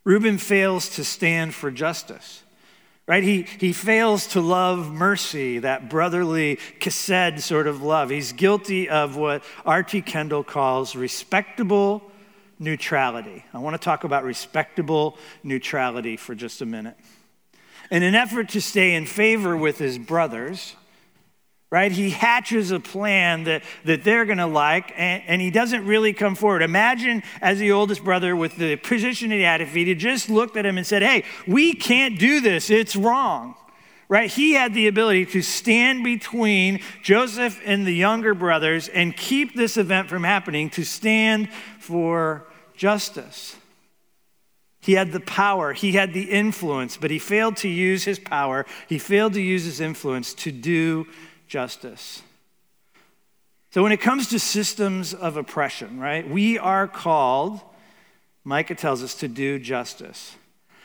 Reuben 0.04 0.40
fails 0.40 0.90
to 0.96 1.04
stand 1.04 1.54
for 1.54 1.70
justice 1.70 2.42
right? 3.10 3.24
He, 3.24 3.48
he 3.60 3.74
fails 3.74 4.28
to 4.28 4.40
love 4.40 4.92
mercy, 4.92 5.58
that 5.58 5.90
brotherly 5.90 6.58
chesed 6.80 7.40
sort 7.42 7.66
of 7.66 7.82
love. 7.82 8.12
He's 8.12 8.34
guilty 8.34 8.88
of 8.88 9.16
what 9.16 9.44
R.T. 9.66 10.04
Kendall 10.04 10.44
calls 10.44 10.96
respectable 10.96 12.04
neutrality. 12.60 13.44
I 13.52 13.58
want 13.58 13.74
to 13.74 13.84
talk 13.84 14.04
about 14.04 14.24
respectable 14.24 15.18
neutrality 15.42 16.18
for 16.18 16.36
just 16.36 16.62
a 16.62 16.68
minute. 16.68 16.98
In 17.90 18.04
an 18.04 18.14
effort 18.14 18.50
to 18.50 18.62
stay 18.62 18.94
in 18.94 19.08
favor 19.08 19.58
with 19.58 19.80
his 19.80 19.98
brothers, 19.98 20.76
right? 21.72 21.92
He 21.92 22.10
hatches 22.10 22.72
a 22.72 22.80
plan 22.80 23.44
that, 23.44 23.64
that 23.86 24.04
they're 24.04 24.26
going 24.26 24.40
to 24.40 24.48
like, 24.48 24.92
and, 24.98 25.22
and, 25.28 25.42
he 25.42 25.52
doesn't 25.52 25.86
really 25.86 26.14
come 26.14 26.34
forward. 26.34 26.64
Imagine 26.64 27.22
as 27.42 27.60
the 27.60 27.72
oldest 27.72 28.04
brother 28.04 28.36
with 28.36 28.56
the 28.56 28.76
position 28.78 29.30
he 29.30 29.42
had, 29.42 29.62
if 29.62 29.74
he 29.74 29.88
had 29.88 30.00
just 30.00 30.30
looked 30.30 30.58
at 30.58 30.66
him 30.66 30.78
and 30.78 30.88
said, 30.88 31.04
Hey, 31.04 31.26
we 31.48 31.74
can't 31.74 32.18
do 32.18 32.42
this, 32.42 32.70
it's 32.70 32.96
wrong. 32.96 33.56
Right? 34.08 34.32
He 34.32 34.54
had 34.54 34.74
the 34.74 34.88
ability 34.88 35.28
to 35.28 35.44
stand 35.44 36.04
between 36.04 36.80
Joseph 37.04 37.62
and 37.64 37.86
the 37.86 37.94
younger 37.94 38.34
brothers 38.34 38.88
and 38.88 39.16
keep 39.16 39.56
this 39.56 39.78
event 39.78 40.10
from 40.10 40.24
happening, 40.24 40.72
to 40.72 40.84
stand 40.84 41.50
for 41.78 42.48
justice. 42.76 43.56
He 44.82 44.94
had 44.94 45.12
the 45.12 45.20
power, 45.20 45.74
he 45.74 45.92
had 45.92 46.14
the 46.16 46.32
influence, 46.32 46.98
but 46.98 47.12
he 47.12 47.20
failed 47.20 47.58
to 47.58 47.68
use 47.68 48.06
his 48.06 48.18
power, 48.18 48.66
he 48.88 48.98
failed 48.98 49.34
to 49.34 49.42
use 49.42 49.66
his 49.66 49.80
influence 49.80 50.34
to 50.36 50.52
do 50.52 51.06
justice. 51.50 52.22
So, 53.72 53.84
when 53.84 53.92
it 53.92 54.02
comes 54.02 54.30
to 54.30 54.40
systems 54.40 55.14
of 55.14 55.36
oppression, 55.36 56.00
right, 56.00 56.28
we 56.28 56.58
are 56.58 56.88
called, 56.88 57.60
Micah 58.44 58.76
tells 58.76 59.04
us, 59.04 59.16
to 59.16 59.28
do 59.28 59.60
justice, 59.60 60.36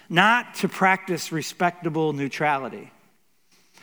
not 0.08 0.56
to 0.56 0.68
practice 0.68 1.30
respectable 1.30 2.12
neutrality. 2.12 2.90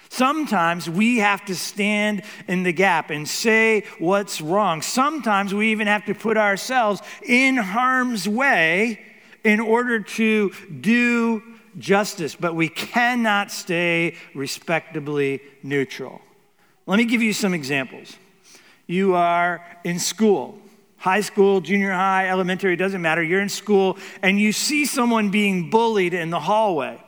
Sometimes 0.09 0.89
we 0.89 1.19
have 1.19 1.45
to 1.45 1.55
stand 1.55 2.23
in 2.47 2.63
the 2.63 2.73
gap 2.73 3.11
and 3.11 3.27
say 3.27 3.85
what's 3.97 4.41
wrong. 4.41 4.81
Sometimes 4.81 5.53
we 5.53 5.71
even 5.71 5.87
have 5.87 6.05
to 6.05 6.13
put 6.13 6.35
ourselves 6.35 7.01
in 7.23 7.55
harm's 7.55 8.27
way 8.27 8.99
in 9.43 9.59
order 9.59 10.01
to 10.01 10.51
do 10.81 11.41
justice, 11.77 12.35
but 12.35 12.55
we 12.55 12.67
cannot 12.67 13.51
stay 13.51 14.15
respectably 14.35 15.41
neutral. 15.63 16.21
Let 16.85 16.97
me 16.97 17.05
give 17.05 17.21
you 17.21 17.33
some 17.33 17.53
examples. 17.53 18.15
You 18.87 19.15
are 19.15 19.65
in 19.83 19.99
school, 19.99 20.57
high 20.97 21.21
school, 21.21 21.61
junior 21.61 21.91
high, 21.91 22.29
elementary, 22.29 22.75
doesn't 22.75 23.01
matter. 23.01 23.23
You're 23.23 23.41
in 23.41 23.49
school 23.49 23.97
and 24.21 24.39
you 24.39 24.51
see 24.51 24.85
someone 24.85 25.29
being 25.29 25.69
bullied 25.69 26.13
in 26.13 26.29
the 26.29 26.39
hallway. 26.39 27.01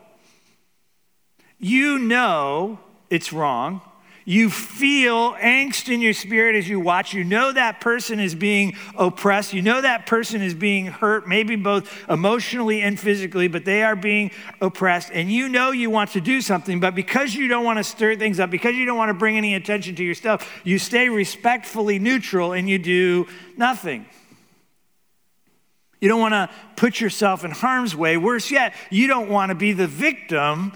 You 1.60 2.00
know 2.00 2.80
it's 3.10 3.34
wrong. 3.34 3.82
You 4.26 4.50
feel 4.50 5.34
angst 5.34 5.94
in 5.94 6.02
your 6.02 6.14
spirit 6.14 6.56
as 6.56 6.70
you 6.70 6.80
watch. 6.80 7.14
You 7.14 7.24
know 7.24 7.52
that 7.52 7.82
person 7.82 8.20
is 8.20 8.36
being 8.36 8.76
oppressed. 8.96 9.54
You 9.54 9.62
know 9.62 9.82
that 9.82 10.06
person 10.06 10.42
is 10.42 10.54
being 10.54 10.86
hurt, 10.86 11.28
maybe 11.28 11.56
both 11.56 11.92
emotionally 12.10 12.82
and 12.82 12.98
physically, 12.98 13.48
but 13.48 13.66
they 13.66 13.84
are 13.84 13.96
being 13.96 14.32
oppressed. 14.62 15.10
And 15.12 15.32
you 15.32 15.50
know 15.50 15.72
you 15.72 15.90
want 15.90 16.12
to 16.12 16.22
do 16.22 16.40
something, 16.40 16.80
but 16.80 16.96
because 16.96 17.36
you 17.36 17.48
don't 17.48 17.66
want 17.66 17.80
to 17.80 17.84
stir 17.84 18.16
things 18.16 18.40
up, 18.40 18.50
because 18.50 18.76
you 18.76 18.86
don't 18.86 18.98
want 18.98 19.10
to 19.10 19.14
bring 19.14 19.38
any 19.38 19.56
attention 19.56 19.96
to 19.96 20.04
yourself, 20.04 20.50
you 20.64 20.80
stay 20.80 21.10
respectfully 21.10 22.00
neutral 22.00 22.54
and 22.54 22.70
you 22.70 22.80
do 22.80 23.28
nothing. 23.58 24.06
You 26.00 26.10
don't 26.10 26.20
want 26.20 26.34
to 26.34 26.50
put 26.76 27.00
yourself 27.00 27.46
in 27.46 27.52
harm's 27.52 27.96
way. 27.96 28.18
Worse 28.18 28.52
yet, 28.52 28.74
you 28.90 29.08
don't 29.08 29.30
want 29.30 29.50
to 29.50 29.56
be 29.56 29.72
the 29.72 29.88
victim 29.88 30.74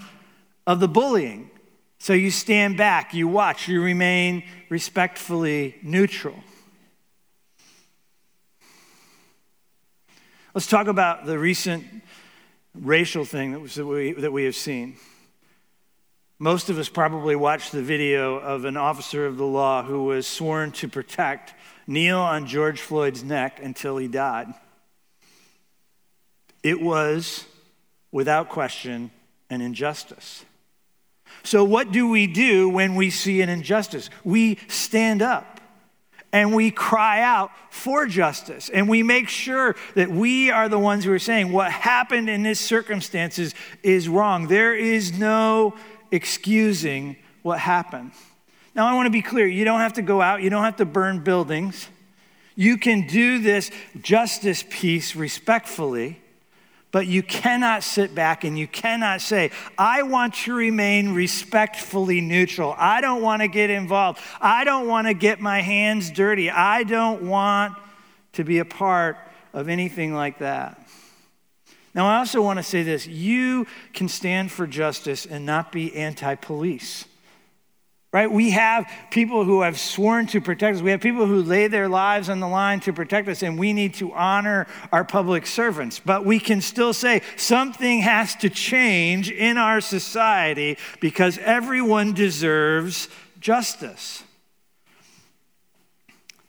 of 0.66 0.80
the 0.80 0.88
bullying. 0.88 1.50
So 1.98 2.12
you 2.12 2.30
stand 2.30 2.76
back, 2.76 3.12
you 3.12 3.26
watch, 3.28 3.68
you 3.68 3.82
remain 3.82 4.44
respectfully 4.68 5.76
neutral. 5.82 6.36
Let's 10.54 10.66
talk 10.66 10.86
about 10.86 11.26
the 11.26 11.38
recent 11.38 11.84
racial 12.74 13.24
thing 13.24 13.52
that, 13.52 13.84
we, 13.84 14.12
that 14.12 14.32
we 14.32 14.44
have 14.44 14.56
seen. 14.56 14.96
Most 16.38 16.70
of 16.70 16.78
us 16.78 16.88
probably 16.88 17.34
watched 17.34 17.72
the 17.72 17.82
video 17.82 18.36
of 18.36 18.64
an 18.64 18.76
officer 18.76 19.26
of 19.26 19.36
the 19.36 19.46
law 19.46 19.82
who 19.82 20.04
was 20.04 20.26
sworn 20.26 20.70
to 20.72 20.88
protect, 20.88 21.52
kneel 21.86 22.20
on 22.20 22.46
George 22.46 22.80
Floyd's 22.80 23.24
neck 23.24 23.60
until 23.62 23.96
he 23.96 24.06
died. 24.06 24.54
It 26.62 26.80
was, 26.80 27.44
without 28.12 28.48
question, 28.48 29.10
an 29.50 29.60
injustice. 29.60 30.44
So, 31.42 31.64
what 31.64 31.92
do 31.92 32.08
we 32.08 32.26
do 32.26 32.68
when 32.68 32.94
we 32.94 33.10
see 33.10 33.40
an 33.40 33.48
injustice? 33.48 34.10
We 34.24 34.58
stand 34.68 35.22
up 35.22 35.60
and 36.32 36.54
we 36.54 36.70
cry 36.70 37.22
out 37.22 37.50
for 37.70 38.06
justice. 38.06 38.68
And 38.68 38.88
we 38.88 39.02
make 39.02 39.28
sure 39.28 39.76
that 39.94 40.10
we 40.10 40.50
are 40.50 40.68
the 40.68 40.78
ones 40.78 41.04
who 41.04 41.12
are 41.12 41.18
saying 41.18 41.52
what 41.52 41.72
happened 41.72 42.28
in 42.28 42.42
this 42.42 42.60
circumstances 42.60 43.54
is 43.82 44.08
wrong. 44.08 44.48
There 44.48 44.74
is 44.74 45.18
no 45.18 45.74
excusing 46.10 47.16
what 47.42 47.58
happened. 47.58 48.12
Now, 48.74 48.86
I 48.86 48.94
want 48.94 49.06
to 49.06 49.10
be 49.10 49.22
clear 49.22 49.46
you 49.46 49.64
don't 49.64 49.80
have 49.80 49.94
to 49.94 50.02
go 50.02 50.20
out, 50.20 50.42
you 50.42 50.50
don't 50.50 50.64
have 50.64 50.76
to 50.76 50.84
burn 50.84 51.24
buildings. 51.24 51.88
You 52.54 52.76
can 52.76 53.06
do 53.06 53.38
this 53.40 53.70
justice 54.02 54.64
piece 54.68 55.14
respectfully. 55.14 56.20
But 56.90 57.06
you 57.06 57.22
cannot 57.22 57.82
sit 57.82 58.14
back 58.14 58.44
and 58.44 58.58
you 58.58 58.66
cannot 58.66 59.20
say, 59.20 59.50
I 59.76 60.02
want 60.02 60.34
to 60.34 60.54
remain 60.54 61.10
respectfully 61.10 62.20
neutral. 62.22 62.74
I 62.78 63.02
don't 63.02 63.20
want 63.20 63.42
to 63.42 63.48
get 63.48 63.68
involved. 63.68 64.20
I 64.40 64.64
don't 64.64 64.88
want 64.88 65.06
to 65.06 65.14
get 65.14 65.38
my 65.38 65.60
hands 65.60 66.10
dirty. 66.10 66.50
I 66.50 66.84
don't 66.84 67.22
want 67.24 67.74
to 68.32 68.44
be 68.44 68.58
a 68.58 68.64
part 68.64 69.18
of 69.52 69.68
anything 69.68 70.14
like 70.14 70.38
that. 70.38 70.80
Now, 71.94 72.06
I 72.06 72.18
also 72.18 72.40
want 72.40 72.58
to 72.58 72.62
say 72.62 72.82
this 72.82 73.06
you 73.06 73.66
can 73.92 74.08
stand 74.08 74.50
for 74.50 74.66
justice 74.66 75.26
and 75.26 75.44
not 75.44 75.72
be 75.72 75.94
anti 75.94 76.36
police 76.36 77.04
right? 78.10 78.30
We 78.30 78.50
have 78.50 78.90
people 79.10 79.44
who 79.44 79.60
have 79.60 79.78
sworn 79.78 80.26
to 80.28 80.40
protect 80.40 80.76
us. 80.76 80.82
We 80.82 80.90
have 80.92 81.00
people 81.00 81.26
who 81.26 81.42
lay 81.42 81.66
their 81.66 81.88
lives 81.88 82.30
on 82.30 82.40
the 82.40 82.48
line 82.48 82.80
to 82.80 82.92
protect 82.92 83.28
us, 83.28 83.42
and 83.42 83.58
we 83.58 83.72
need 83.74 83.94
to 83.94 84.12
honor 84.12 84.66
our 84.92 85.04
public 85.04 85.46
servants. 85.46 86.00
But 86.02 86.24
we 86.24 86.40
can 86.40 86.62
still 86.62 86.94
say 86.94 87.22
something 87.36 88.00
has 88.00 88.34
to 88.36 88.48
change 88.48 89.30
in 89.30 89.58
our 89.58 89.82
society 89.82 90.78
because 91.00 91.36
everyone 91.38 92.14
deserves 92.14 93.08
justice. 93.40 94.24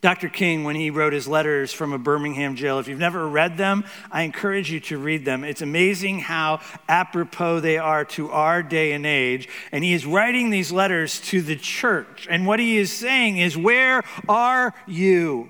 Dr. 0.02 0.30
King, 0.30 0.64
when 0.64 0.78
he 0.78 0.92
wrote 0.92 1.12
his 1.12 1.28
letters 1.28 1.74
from 1.74 1.92
a 1.92 1.98
Birmingham 1.98 2.56
jail, 2.56 2.80
if 2.80 2.88
you've 2.88 2.98
never 2.98 3.28
read 3.28 3.58
them, 3.58 3.84
I 4.10 4.22
encourage 4.22 4.72
you 4.72 4.80
to 4.82 4.98
read 4.98 5.26
them. 5.26 5.44
It's 5.44 5.62
amazing 5.62 6.20
how 6.20 6.62
apropos 6.88 7.60
they 7.60 7.78
are 7.78 8.06
to 8.06 8.32
our 8.32 8.64
day 8.64 8.94
and 8.94 9.06
age. 9.06 9.50
And 9.74 9.84
he 9.84 9.92
is 9.92 10.06
writing 10.06 10.52
these 10.52 10.72
letters 10.72 11.20
to 11.22 11.42
the 11.42 11.58
church. 11.58 12.28
And 12.30 12.48
what 12.48 12.60
he 12.60 12.78
is 12.78 12.94
saying 12.94 13.40
is, 13.40 13.58
Where 13.58 14.04
are 14.30 14.74
you? 14.88 15.50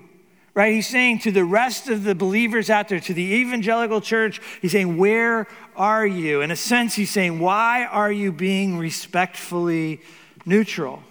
Right? 0.52 0.74
He's 0.74 0.88
saying 0.88 1.20
to 1.20 1.30
the 1.30 1.44
rest 1.44 1.88
of 1.88 2.02
the 2.02 2.16
believers 2.16 2.70
out 2.70 2.88
there, 2.88 2.98
to 2.98 3.14
the 3.14 3.22
evangelical 3.22 4.00
church, 4.00 4.40
he's 4.60 4.72
saying, 4.72 4.96
Where 4.96 5.46
are 5.76 6.04
you? 6.04 6.40
In 6.40 6.50
a 6.50 6.56
sense, 6.56 6.96
he's 6.96 7.12
saying, 7.12 7.38
Why 7.38 7.84
are 7.84 8.10
you 8.10 8.32
being 8.32 8.78
respectfully 8.78 10.00
neutral? 10.44 11.04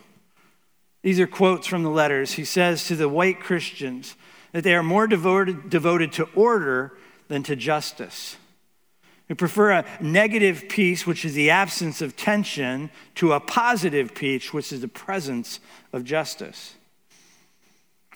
These 1.02 1.20
are 1.20 1.28
quotes 1.28 1.68
from 1.68 1.84
the 1.84 1.90
letters. 1.90 2.34
He 2.34 2.46
says 2.46 2.88
to 2.88 2.96
the 2.96 3.10
white 3.10 3.40
Christians 3.40 4.16
that 4.52 4.64
they 4.64 4.76
are 4.76 4.84
more 4.84 5.08
devoted, 5.08 5.70
devoted 5.70 6.12
to 6.14 6.28
order 6.36 6.94
than 7.28 7.44
to 7.44 7.56
justice. 7.56 8.36
We 9.30 9.36
prefer 9.36 9.72
a 9.72 9.86
negative 10.02 10.66
peace, 10.70 11.06
which 11.06 11.24
is 11.24 11.36
the 11.36 11.52
absence 11.52 12.02
of 12.02 12.18
tension, 12.18 12.90
to 13.16 13.34
a 13.34 13.40
positive 13.40 14.16
peace, 14.16 14.52
which 14.52 14.74
is 14.74 14.82
the 14.82 14.88
presence 14.88 15.60
of 15.94 16.04
justice. 16.04 16.74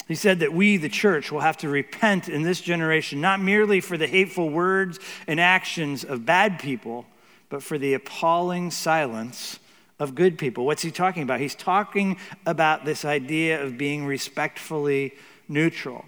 He 0.07 0.15
said 0.15 0.39
that 0.39 0.53
we, 0.53 0.77
the 0.77 0.89
church, 0.89 1.31
will 1.31 1.39
have 1.39 1.57
to 1.57 1.69
repent 1.69 2.27
in 2.27 2.41
this 2.41 2.59
generation, 2.59 3.21
not 3.21 3.39
merely 3.39 3.79
for 3.79 3.97
the 3.97 4.07
hateful 4.07 4.49
words 4.49 4.99
and 5.27 5.39
actions 5.39 6.03
of 6.03 6.25
bad 6.25 6.59
people, 6.59 7.05
but 7.47 7.63
for 7.63 7.77
the 7.77 7.93
appalling 7.93 8.71
silence 8.71 9.59
of 9.99 10.15
good 10.15 10.37
people. 10.37 10.65
What's 10.65 10.81
he 10.81 10.91
talking 10.91 11.23
about? 11.23 11.39
He's 11.39 11.55
talking 11.55 12.17
about 12.45 12.85
this 12.85 13.05
idea 13.05 13.63
of 13.63 13.77
being 13.77 14.05
respectfully 14.05 15.13
neutral. 15.47 16.05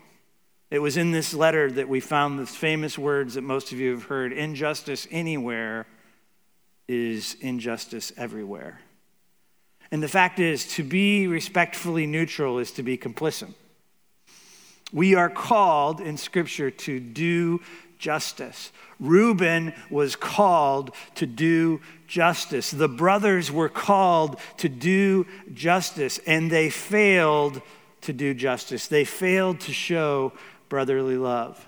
It 0.72 0.80
was 0.80 0.98
in 0.98 1.12
this 1.12 1.34
letter 1.34 1.72
that 1.72 1.88
we 1.88 2.00
found 2.00 2.40
the 2.40 2.46
famous 2.46 2.98
words 2.98 3.36
that 3.36 3.44
most 3.44 3.72
of 3.72 3.80
you 3.80 3.92
have 3.92 4.06
heard 4.06 4.34
injustice 4.34 5.08
anywhere 5.12 5.86
is 6.88 7.38
injustice 7.42 8.12
everywhere. 8.18 8.80
And 9.92 10.02
the 10.02 10.08
fact 10.08 10.40
is, 10.40 10.68
to 10.76 10.84
be 10.84 11.28
respectfully 11.28 12.08
neutral 12.08 12.60
is 12.60 12.72
to 12.72 12.84
be 12.84 12.98
complicit. 12.98 13.54
We 14.92 15.16
are 15.16 15.30
called 15.30 16.02
in 16.02 16.18
Scripture 16.18 16.72
to 16.72 17.00
do 17.00 17.62
justice. 17.98 18.72
Reuben 19.00 19.74
was 19.90 20.16
called 20.16 20.92
to 21.16 21.26
do 21.26 21.82
justice. 22.08 22.72
The 22.72 22.88
brothers 22.88 23.52
were 23.52 23.70
called 23.70 24.40
to 24.58 24.70
do 24.70 25.26
justice, 25.54 26.20
and 26.26 26.52
they 26.52 26.70
failed 26.70 27.62
to 28.02 28.14
do 28.14 28.34
justice. 28.34 28.88
They 28.88 29.06
failed 29.06 29.60
to 29.62 29.74
show 29.74 30.34
brotherly 30.70 31.18
love. 31.18 31.66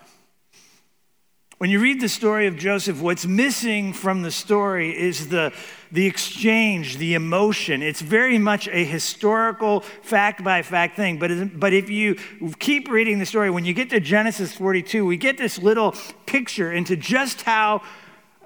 When 1.58 1.72
you 1.72 1.80
read 1.80 2.00
the 2.00 2.10
story 2.10 2.46
of 2.46 2.56
Joseph, 2.56 3.02
what's 3.02 3.26
missing 3.26 3.92
from 3.92 4.22
the 4.22 4.30
story 4.30 4.96
is 4.96 5.30
the, 5.30 5.52
the 5.92 6.06
exchange, 6.06 6.98
the 6.98 7.16
emotion. 7.16 7.82
It's 7.82 8.00
very 8.02 8.38
much 8.38 8.68
a 8.68 8.86
historical, 8.86 9.80
fact 9.80 10.44
by 10.44 10.62
fact 10.62 10.96
thing. 10.96 11.18
But, 11.18 11.60
but 11.60 11.74
if 11.74 11.90
you 11.90 12.14
keep 12.60 12.88
reading 12.88 13.18
the 13.18 13.26
story, 13.26 13.50
when 13.50 13.66
you 13.66 13.74
get 13.74 13.90
to 13.90 14.00
Genesis 14.00 14.54
42, 14.54 15.04
we 15.04 15.18
get 15.18 15.40
this 15.40 15.58
little 15.58 15.96
picture 16.28 16.72
into 16.72 16.96
just 16.96 17.42
how 17.42 17.82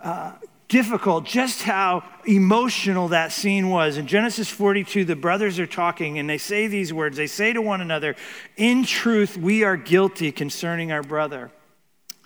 uh, 0.02 0.32
difficult, 0.70 1.26
just 1.26 1.64
how 1.64 2.06
emotional 2.26 3.10
that 3.10 3.34
scene 3.34 3.68
was. 3.68 3.98
In 3.98 4.08
Genesis 4.08 4.48
42, 4.48 5.04
the 5.04 5.18
brothers 5.18 5.60
are 5.60 5.68
talking 5.68 6.18
and 6.18 6.30
they 6.30 6.38
say 6.38 6.68
these 6.68 6.94
words. 6.94 7.18
They 7.18 7.28
say 7.28 7.52
to 7.52 7.62
one 7.62 7.82
another, 7.82 8.16
In 8.56 8.86
truth, 8.86 9.36
we 9.36 9.66
are 9.66 9.76
guilty 9.76 10.32
concerning 10.32 10.94
our 10.94 11.04
brother. 11.04 11.52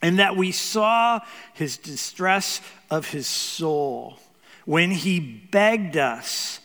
And 0.06 0.20
that 0.20 0.38
we 0.38 0.52
saw 0.52 1.20
his 1.56 1.78
distress 1.78 2.62
of 2.92 3.10
his 3.10 3.26
soul 3.26 4.20
when 4.66 4.92
he 4.92 5.20
begged 5.20 5.98
us 5.98 6.60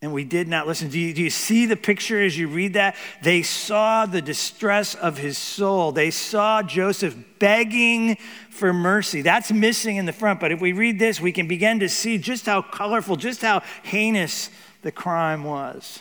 and 0.00 0.12
we 0.12 0.22
did 0.22 0.46
not 0.46 0.68
listen. 0.68 0.88
Do 0.88 1.00
you, 1.00 1.12
do 1.12 1.24
you, 1.24 1.30
see 1.30 1.66
the 1.66 1.74
picture 1.74 2.22
as 2.22 2.38
you 2.38 2.46
read 2.46 2.74
that? 2.74 2.94
They 3.20 3.42
saw 3.42 4.06
the 4.06 4.22
distress 4.22 4.94
of 4.94 5.18
his 5.18 5.36
soul. 5.36 5.90
They 5.90 6.12
saw 6.12 6.62
Joseph 6.62 7.16
begging 7.40 8.16
for 8.48 8.72
mercy. 8.72 9.22
That's 9.22 9.50
missing 9.50 9.96
in 9.96 10.06
the 10.06 10.12
front. 10.12 10.38
But 10.38 10.52
if 10.52 10.60
we 10.60 10.72
read 10.72 11.00
this, 11.00 11.20
we 11.20 11.32
can 11.32 11.48
begin 11.48 11.80
to 11.80 11.88
see 11.88 12.16
just 12.16 12.46
how 12.46 12.62
colorful, 12.62 13.16
just 13.16 13.42
how 13.42 13.62
heinous 13.82 14.50
the 14.82 14.92
crime 14.92 15.42
was. 15.42 15.98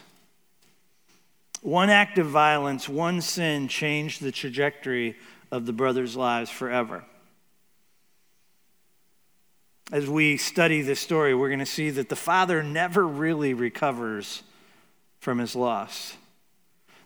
One 1.64 1.90
act 1.90 2.20
of 2.20 2.28
violence, 2.28 2.88
one 2.88 3.20
sin 3.22 3.68
changed 3.68 4.22
the 4.22 4.32
trajectory 4.32 5.16
of 5.52 5.66
the 5.66 5.74
brothers' 5.74 6.16
lives 6.16 6.50
forever 6.50 7.04
as 9.92 10.10
we 10.10 10.38
study 10.38 10.82
this 10.82 11.00
story, 11.02 11.36
we're 11.36 11.50
going 11.50 11.60
to 11.60 11.66
see 11.66 11.90
that 11.90 12.08
the 12.08 12.16
father 12.16 12.64
never 12.64 13.06
really 13.06 13.54
recovers 13.54 14.42
from 15.20 15.38
his 15.38 15.56
loss. 15.56 16.16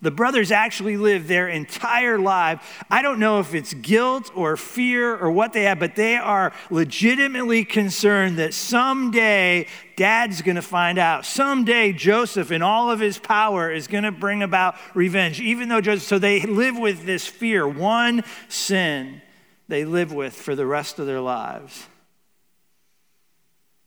The 0.02 0.12
brothers 0.12 0.52
actually 0.52 0.98
live 0.98 1.28
their 1.28 1.48
entire 1.48 2.20
life. 2.20 2.84
I 2.90 3.02
don't 3.02 3.20
know 3.20 3.40
if 3.40 3.56
it's 3.56 3.74
guilt 3.74 4.30
or 4.36 4.58
fear 4.58 5.16
or 5.16 5.32
what 5.32 5.54
they 5.54 5.64
have, 5.64 5.80
but 5.80 5.96
they 5.96 6.18
are 6.18 6.54
legitimately 6.70 7.66
concerned 7.66 8.38
that 8.38 8.54
someday 8.54 9.68
dad's 9.96 10.42
going 10.42 10.58
to 10.58 10.62
find 10.62 10.98
out. 10.98 11.26
Someday 11.26 11.94
Joseph, 11.94 12.52
in 12.52 12.62
all 12.62 12.92
of 12.92 13.00
his 13.00 13.18
power, 13.18 13.72
is 13.72 13.88
going 13.88 14.04
to 14.04 14.12
bring 14.12 14.44
about 14.44 14.76
revenge, 14.94 15.40
even 15.40 15.70
though 15.70 15.82
Joseph, 15.82 16.08
so 16.08 16.20
they 16.20 16.42
live 16.42 16.78
with 16.78 17.06
this 17.06 17.26
fear. 17.26 17.68
One 17.68 18.24
sin 18.48 19.22
they 19.68 19.86
live 19.86 20.14
with 20.14 20.34
for 20.34 20.56
the 20.56 20.66
rest 20.66 21.00
of 21.00 21.08
their 21.08 21.22
lives. 21.22 21.88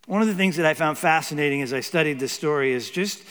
One 0.07 0.23
of 0.23 0.29
the 0.29 0.35
things 0.35 0.57
that 0.57 0.65
I 0.65 0.73
found 0.73 0.97
fascinating 0.97 1.61
as 1.61 1.75
I 1.75 1.81
studied 1.81 2.19
this 2.19 2.33
story 2.33 2.73
is 2.73 2.91
just 2.91 3.23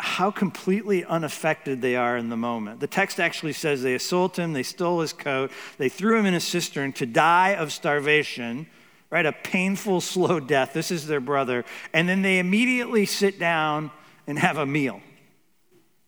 how 0.00 0.30
completely 0.30 1.04
unaffected 1.04 1.80
they 1.80 1.96
are 1.96 2.16
in 2.16 2.28
the 2.28 2.36
moment. 2.36 2.80
The 2.80 2.86
text 2.86 3.20
actually 3.20 3.52
says 3.52 3.82
they 3.82 3.94
assault 3.94 4.38
him, 4.38 4.52
they 4.52 4.62
stole 4.62 5.00
his 5.00 5.12
coat, 5.12 5.50
they 5.78 5.88
threw 5.88 6.18
him 6.18 6.26
in 6.26 6.34
a 6.34 6.40
cistern 6.40 6.92
to 6.94 7.06
die 7.06 7.50
of 7.50 7.72
starvation, 7.72 8.66
right? 9.10 9.26
A 9.26 9.32
painful, 9.32 10.00
slow 10.00 10.40
death. 10.40 10.72
This 10.72 10.90
is 10.90 11.06
their 11.06 11.20
brother. 11.20 11.64
And 11.92 12.08
then 12.08 12.22
they 12.22 12.38
immediately 12.38 13.06
sit 13.06 13.38
down 13.38 13.90
and 14.26 14.38
have 14.38 14.58
a 14.58 14.66
meal. 14.66 15.00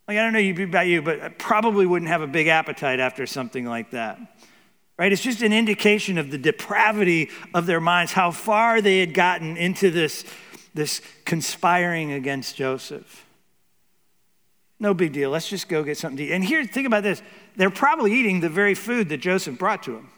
Like, 0.09 0.19
I 0.19 0.23
don't 0.23 0.33
know 0.33 0.65
about 0.65 0.87
you, 0.87 1.01
but 1.01 1.21
I 1.21 1.29
probably 1.29 1.87
wouldn't 1.87 2.11
have 2.11 2.23
a 2.23 2.27
big 2.27 2.49
appetite 2.49 3.01
after 3.01 3.27
something 3.27 3.65
like 3.65 3.93
that 3.93 4.19
right? 4.99 5.13
It's 5.13 5.23
just 5.23 5.43
an 5.43 5.53
indication 5.53 6.17
of 6.17 6.31
the 6.31 6.39
depravity 6.39 7.31
of 7.55 7.67
their 7.67 7.81
minds, 7.81 8.13
how 8.13 8.31
far 8.31 8.81
they 8.81 9.01
had 9.01 9.15
gotten 9.15 9.57
into 9.57 9.91
this, 9.91 10.25
this 10.75 11.01
conspiring 11.25 12.13
against 12.13 12.55
Joseph. 12.55 13.27
No 14.83 14.95
big 14.95 15.13
deal. 15.13 15.31
Let's 15.31 15.49
just 15.49 15.69
go 15.69 15.85
get 15.85 15.97
something 15.97 16.17
to 16.17 16.25
eat. 16.25 16.33
And 16.33 16.43
here, 16.43 16.65
think 16.65 16.89
about 16.89 17.05
this. 17.05 17.23
They're 17.55 17.71
probably 17.71 18.15
eating 18.15 18.41
the 18.41 18.49
very 18.49 18.75
food 18.75 19.11
that 19.11 19.19
Joseph 19.19 19.57
brought 19.57 19.85
to 19.85 19.93
them. 19.93 20.11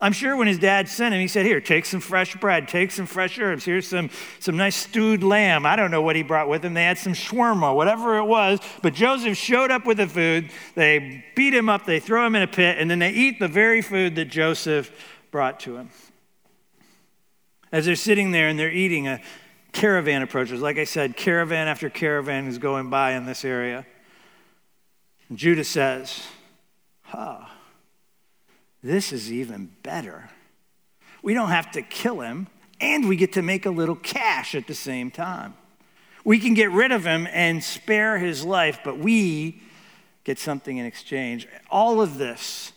I'm 0.00 0.10
sure 0.10 0.36
when 0.36 0.48
his 0.48 0.58
dad 0.58 0.88
sent 0.88 1.14
him, 1.14 1.20
he 1.20 1.28
said, 1.28 1.46
Here, 1.46 1.60
take 1.60 1.84
some 1.86 2.00
fresh 2.00 2.34
bread, 2.34 2.66
take 2.66 2.90
some 2.90 3.06
fresh 3.06 3.38
herbs. 3.38 3.64
Here's 3.64 3.86
some, 3.86 4.10
some 4.40 4.56
nice 4.56 4.74
stewed 4.74 5.22
lamb. 5.22 5.64
I 5.64 5.76
don't 5.76 5.92
know 5.92 6.02
what 6.02 6.16
he 6.16 6.24
brought 6.24 6.48
with 6.48 6.64
him. 6.64 6.74
They 6.74 6.82
had 6.82 6.98
some 6.98 7.12
shawarma, 7.12 7.76
whatever 7.76 8.18
it 8.18 8.24
was. 8.24 8.58
But 8.82 8.92
Joseph 8.92 9.36
showed 9.36 9.70
up 9.70 9.86
with 9.86 9.98
the 9.98 10.08
food. 10.08 10.50
They 10.74 11.24
beat 11.36 11.54
him 11.54 11.68
up, 11.68 11.86
they 11.86 12.00
throw 12.00 12.26
him 12.26 12.34
in 12.34 12.42
a 12.42 12.48
pit, 12.48 12.78
and 12.80 12.90
then 12.90 12.98
they 12.98 13.12
eat 13.12 13.38
the 13.38 13.46
very 13.46 13.82
food 13.82 14.16
that 14.16 14.24
Joseph 14.24 14.90
brought 15.30 15.60
to 15.60 15.76
him. 15.76 15.90
As 17.70 17.86
they're 17.86 17.94
sitting 17.94 18.32
there 18.32 18.48
and 18.48 18.58
they're 18.58 18.72
eating, 18.72 19.06
a 19.06 19.20
caravan 19.70 20.22
approaches. 20.22 20.60
Like 20.60 20.78
I 20.78 20.84
said, 20.84 21.16
caravan 21.16 21.68
after 21.68 21.88
caravan 21.88 22.48
is 22.48 22.58
going 22.58 22.90
by 22.90 23.12
in 23.12 23.26
this 23.26 23.44
area. 23.44 23.86
And 25.32 25.38
Judah 25.38 25.64
says, 25.64 26.26
Huh. 27.04 27.46
This 28.82 29.14
is 29.14 29.32
even 29.32 29.70
better. 29.82 30.28
We 31.22 31.32
don't 31.32 31.48
have 31.48 31.70
to 31.70 31.80
kill 31.80 32.20
him, 32.20 32.48
and 32.82 33.08
we 33.08 33.16
get 33.16 33.32
to 33.32 33.40
make 33.40 33.64
a 33.64 33.70
little 33.70 33.96
cash 33.96 34.54
at 34.54 34.66
the 34.66 34.74
same 34.74 35.10
time. 35.10 35.54
We 36.22 36.38
can 36.38 36.52
get 36.52 36.70
rid 36.70 36.92
of 36.92 37.06
him 37.06 37.26
and 37.32 37.64
spare 37.64 38.18
his 38.18 38.44
life, 38.44 38.80
but 38.84 38.98
we 38.98 39.62
get 40.24 40.38
something 40.38 40.76
in 40.76 40.84
exchange. 40.84 41.48
All 41.70 42.02
of 42.02 42.18
this 42.18 42.72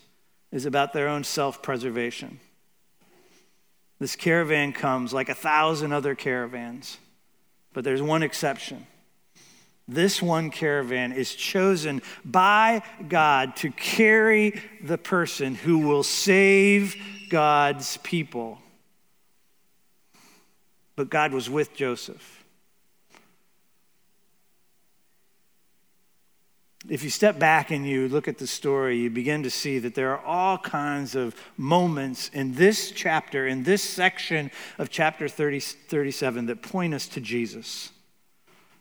is 0.53 0.65
about 0.65 0.93
their 0.93 1.09
own 1.09 1.25
self 1.25 1.61
preservation. 1.61 2.39
This 3.99 4.15
caravan 4.15 4.71
comes 4.71 5.11
like 5.11 5.27
a 5.27 5.35
thousand 5.35 5.91
other 5.91 6.15
caravans, 6.15 6.99
but 7.73 7.83
there's 7.83 8.01
one 8.01 8.23
exception. 8.23 8.87
This 9.87 10.21
one 10.21 10.49
caravan 10.49 11.11
is 11.11 11.35
chosen 11.35 12.01
by 12.23 12.81
God 13.07 13.55
to 13.57 13.69
carry 13.71 14.61
the 14.83 14.97
person 14.97 15.53
who 15.53 15.79
will 15.79 16.03
save 16.03 16.95
God's 17.29 17.97
people. 17.97 18.59
But 20.95 21.09
God 21.09 21.33
was 21.33 21.49
with 21.49 21.75
Joseph. 21.75 22.43
If 26.87 27.03
you 27.03 27.09
step 27.09 27.39
back 27.39 27.71
and 27.71 27.87
you 27.87 28.07
look 28.07 28.27
at 28.27 28.37
the 28.37 28.45
story, 28.45 28.97
you 28.97 29.09
begin 29.09 29.43
to 29.43 29.49
see 29.49 29.79
that 29.79 29.95
there 29.95 30.11
are 30.11 30.23
all 30.23 30.57
kinds 30.57 31.15
of 31.15 31.35
moments 31.57 32.29
in 32.29 32.53
this 32.53 32.91
chapter, 32.91 33.47
in 33.47 33.63
this 33.63 33.81
section 33.81 34.51
of 34.77 34.89
chapter 34.89 35.27
30, 35.27 35.59
37, 35.59 36.45
that 36.45 36.61
point 36.61 36.93
us 36.93 37.07
to 37.07 37.21
Jesus. 37.21 37.91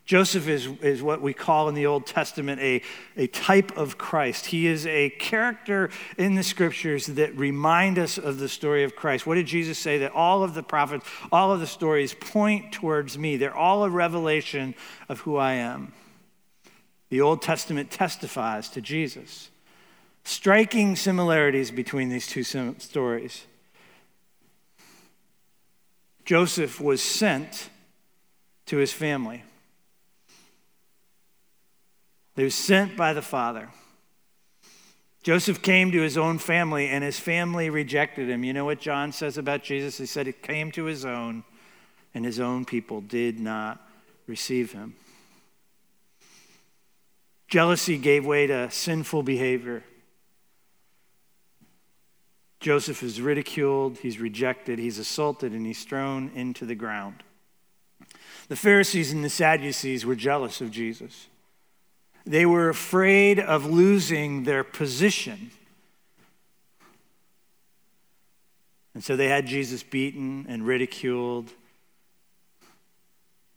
Joseph 0.04 0.48
is, 0.48 0.66
is 0.82 1.02
what 1.02 1.22
we 1.22 1.32
call 1.32 1.68
in 1.70 1.74
the 1.74 1.86
Old 1.86 2.06
Testament 2.06 2.60
a, 2.60 2.82
a 3.16 3.26
type 3.28 3.74
of 3.76 3.96
Christ. 3.96 4.46
He 4.46 4.66
is 4.66 4.86
a 4.86 5.08
character 5.08 5.88
in 6.18 6.34
the 6.34 6.42
scriptures 6.42 7.06
that 7.06 7.34
remind 7.38 7.98
us 7.98 8.18
of 8.18 8.38
the 8.38 8.48
story 8.48 8.84
of 8.84 8.94
Christ. 8.94 9.26
What 9.26 9.36
did 9.36 9.46
Jesus 9.46 9.78
say? 9.78 9.96
That 9.98 10.12
all 10.12 10.42
of 10.42 10.52
the 10.52 10.62
prophets, 10.62 11.06
all 11.32 11.52
of 11.52 11.60
the 11.60 11.66
stories 11.66 12.12
point 12.12 12.70
towards 12.70 13.16
me. 13.16 13.38
They're 13.38 13.56
all 13.56 13.82
a 13.84 13.90
revelation 13.90 14.74
of 15.08 15.20
who 15.20 15.36
I 15.36 15.54
am. 15.54 15.94
The 17.08 17.22
Old 17.22 17.40
Testament 17.40 17.90
testifies 17.90 18.68
to 18.70 18.82
Jesus. 18.82 19.48
Striking 20.22 20.96
similarities 20.96 21.70
between 21.70 22.10
these 22.10 22.26
two 22.26 22.44
stories. 22.44 23.46
Joseph 26.26 26.78
was 26.78 27.02
sent 27.02 27.70
to 28.66 28.76
his 28.76 28.92
family. 28.92 29.44
He 32.36 32.42
were 32.42 32.50
sent 32.50 32.96
by 32.96 33.12
the 33.12 33.22
Father. 33.22 33.68
Joseph 35.22 35.62
came 35.62 35.90
to 35.92 36.02
his 36.02 36.18
own 36.18 36.38
family, 36.38 36.88
and 36.88 37.02
his 37.02 37.18
family 37.18 37.70
rejected 37.70 38.28
him. 38.28 38.44
You 38.44 38.52
know 38.52 38.66
what 38.66 38.80
John 38.80 39.12
says 39.12 39.38
about 39.38 39.62
Jesus? 39.62 39.96
He 39.96 40.06
said 40.06 40.26
he 40.26 40.32
came 40.32 40.70
to 40.72 40.84
his 40.84 41.04
own, 41.04 41.44
and 42.12 42.24
his 42.24 42.40
own 42.40 42.64
people 42.64 43.00
did 43.00 43.40
not 43.40 43.80
receive 44.26 44.72
him. 44.72 44.96
Jealousy 47.48 47.96
gave 47.98 48.26
way 48.26 48.46
to 48.46 48.70
sinful 48.70 49.22
behavior. 49.22 49.84
Joseph 52.60 53.02
is 53.02 53.20
ridiculed, 53.20 53.98
he's 53.98 54.18
rejected, 54.18 54.78
he's 54.78 54.98
assaulted, 54.98 55.52
and 55.52 55.66
he's 55.66 55.84
thrown 55.84 56.30
into 56.34 56.66
the 56.66 56.74
ground. 56.74 57.22
The 58.48 58.56
Pharisees 58.56 59.12
and 59.12 59.24
the 59.24 59.30
Sadducees 59.30 60.04
were 60.04 60.14
jealous 60.14 60.60
of 60.60 60.70
Jesus. 60.70 61.28
They 62.26 62.46
were 62.46 62.68
afraid 62.68 63.38
of 63.38 63.66
losing 63.66 64.44
their 64.44 64.64
position. 64.64 65.50
And 68.94 69.02
so 69.02 69.16
they 69.16 69.28
had 69.28 69.46
Jesus 69.46 69.82
beaten 69.82 70.46
and 70.48 70.66
ridiculed, 70.66 71.50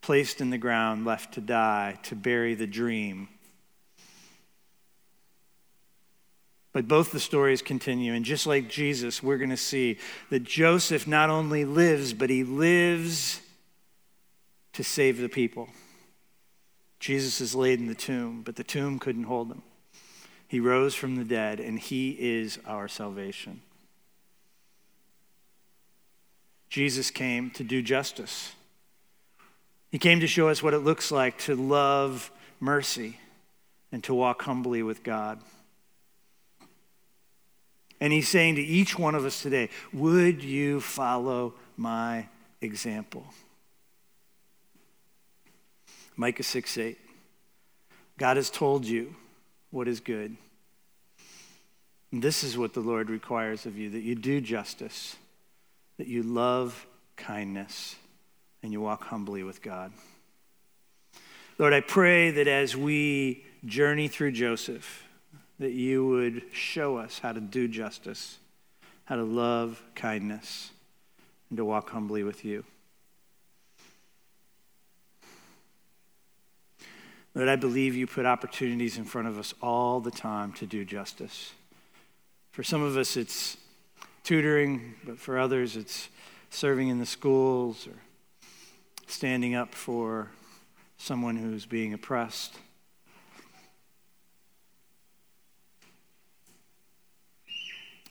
placed 0.02 0.42
in 0.42 0.50
the 0.50 0.58
ground, 0.58 1.06
left 1.06 1.36
to 1.36 1.42
die, 1.42 2.00
to 2.04 2.16
bury 2.16 2.56
the 2.56 2.68
dream. 2.68 3.30
But 6.74 6.88
both 6.88 7.12
the 7.12 7.20
stories 7.20 7.62
continue. 7.62 8.14
And 8.14 8.26
just 8.26 8.46
like 8.46 8.70
Jesus, 8.70 9.24
we're 9.24 9.38
going 9.38 9.50
to 9.50 9.58
see 9.58 9.98
that 10.30 10.44
Joseph 10.44 11.08
not 11.08 11.30
only 11.30 11.66
lives, 11.66 12.14
but 12.14 12.30
he 12.30 12.44
lives 12.44 13.42
to 14.74 14.84
save 14.84 15.18
the 15.18 15.30
people. 15.30 15.70
Jesus 17.00 17.42
is 17.42 17.54
laid 17.54 17.80
in 17.80 17.88
the 17.88 17.96
tomb, 17.96 18.42
but 18.44 18.56
the 18.56 18.64
tomb 18.64 19.00
couldn't 19.00 19.24
hold 19.24 19.52
him. 19.52 19.62
He 20.48 20.60
rose 20.60 20.96
from 20.96 21.16
the 21.16 21.24
dead, 21.24 21.60
and 21.60 21.78
he 21.78 22.12
is 22.12 22.58
our 22.66 22.88
salvation. 22.88 23.62
Jesus 26.70 27.12
came 27.12 27.50
to 27.52 27.64
do 27.64 27.82
justice. 27.82 28.54
He 29.92 30.00
came 30.00 30.20
to 30.20 30.28
show 30.28 30.50
us 30.50 30.62
what 30.62 30.74
it 30.74 30.80
looks 30.80 31.12
like 31.12 31.38
to 31.40 31.56
love 31.56 32.32
mercy 32.60 33.20
and 33.92 34.04
to 34.04 34.14
walk 34.14 34.42
humbly 34.44 34.84
with 34.84 35.04
God. 35.04 35.40
And 38.00 38.14
he's 38.14 38.28
saying 38.28 38.56
to 38.56 38.62
each 38.62 38.98
one 38.98 39.16
of 39.16 39.26
us 39.26 39.42
today, 39.42 39.70
Would 39.94 40.44
you 40.44 40.82
follow 40.82 41.56
my 41.78 42.28
example? 42.62 43.26
Micah 46.18 46.44
6 46.44 46.78
8. 46.78 46.98
God 48.18 48.38
has 48.38 48.50
told 48.50 48.86
you 48.86 49.16
what 49.70 49.88
is 49.88 50.00
good. 50.00 50.36
This 52.12 52.44
is 52.44 52.58
what 52.58 52.74
the 52.74 52.80
Lord 52.80 53.10
requires 53.10 53.66
of 53.66 53.78
you 53.78 53.92
that 53.92 54.02
you 54.02 54.16
do 54.16 54.42
justice, 54.42 55.16
that 55.98 56.08
you 56.08 56.24
love 56.24 56.88
kindness, 57.16 57.96
and 58.64 58.72
you 58.72 58.82
walk 58.82 59.04
humbly 59.06 59.44
with 59.44 59.62
God. 59.62 59.92
Lord, 61.60 61.74
I 61.74 61.82
pray 61.82 62.32
that 62.32 62.48
as 62.48 62.76
we 62.76 63.44
journey 63.66 64.08
through 64.08 64.32
Joseph, 64.32 65.04
that 65.60 65.72
you 65.72 66.08
would 66.08 66.44
show 66.52 66.98
us 66.98 67.20
how 67.20 67.34
to 67.34 67.42
do 67.42 67.68
justice, 67.68 68.38
how 69.06 69.16
to 69.16 69.24
love 69.24 69.84
kindness, 69.96 70.72
and 71.50 71.58
to 71.58 71.66
walk 71.66 71.90
humbly 71.90 72.24
with 72.24 72.46
you. 72.46 72.64
Lord, 77.38 77.50
I 77.50 77.56
believe 77.56 77.96
you 77.96 78.08
put 78.08 78.26
opportunities 78.26 78.98
in 78.98 79.04
front 79.04 79.28
of 79.28 79.38
us 79.38 79.54
all 79.62 80.00
the 80.00 80.10
time 80.10 80.54
to 80.54 80.66
do 80.66 80.84
justice. 80.84 81.52
For 82.50 82.64
some 82.64 82.82
of 82.82 82.98
us, 82.98 83.16
it's 83.16 83.58
tutoring, 84.24 84.96
but 85.04 85.20
for 85.20 85.38
others, 85.38 85.76
it's 85.76 86.10
serving 86.50 86.88
in 86.88 86.98
the 86.98 87.06
schools 87.06 87.86
or 87.86 87.94
standing 89.06 89.54
up 89.54 89.76
for 89.76 90.30
someone 90.98 91.36
who's 91.36 91.68
being 91.68 91.94
oppressed. 91.94 92.56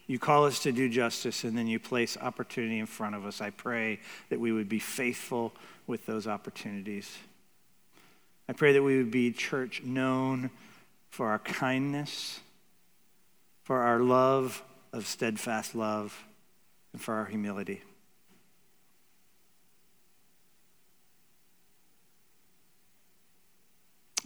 You 0.07 0.19
call 0.19 0.45
us 0.45 0.59
to 0.63 0.71
do 0.71 0.87
justice, 0.87 1.43
and 1.43 1.57
then 1.57 1.67
you 1.67 1.79
place 1.81 2.15
opportunity 2.15 2.79
in 2.79 2.85
front 2.85 3.13
of 3.13 3.25
us. 3.25 3.41
I 3.41 3.49
pray 3.49 3.99
that 4.29 4.39
we 4.39 4.53
would 4.53 4.69
be 4.69 4.79
faithful 4.79 5.51
with 5.85 6.05
those 6.05 6.27
opportunities. 6.27 7.17
I 8.49 8.53
pray 8.53 8.71
that 8.73 8.81
we 8.81 8.97
would 8.97 9.11
be 9.11 9.31
church 9.31 9.83
known 9.83 10.49
for 11.09 11.29
our 11.29 11.39
kindness, 11.39 12.39
for 13.63 13.81
our 13.81 13.99
love 13.99 14.63
of 14.93 15.05
steadfast 15.05 15.75
love, 15.75 16.25
and 16.93 17.01
for 17.01 17.15
our 17.15 17.25
humility. 17.25 17.81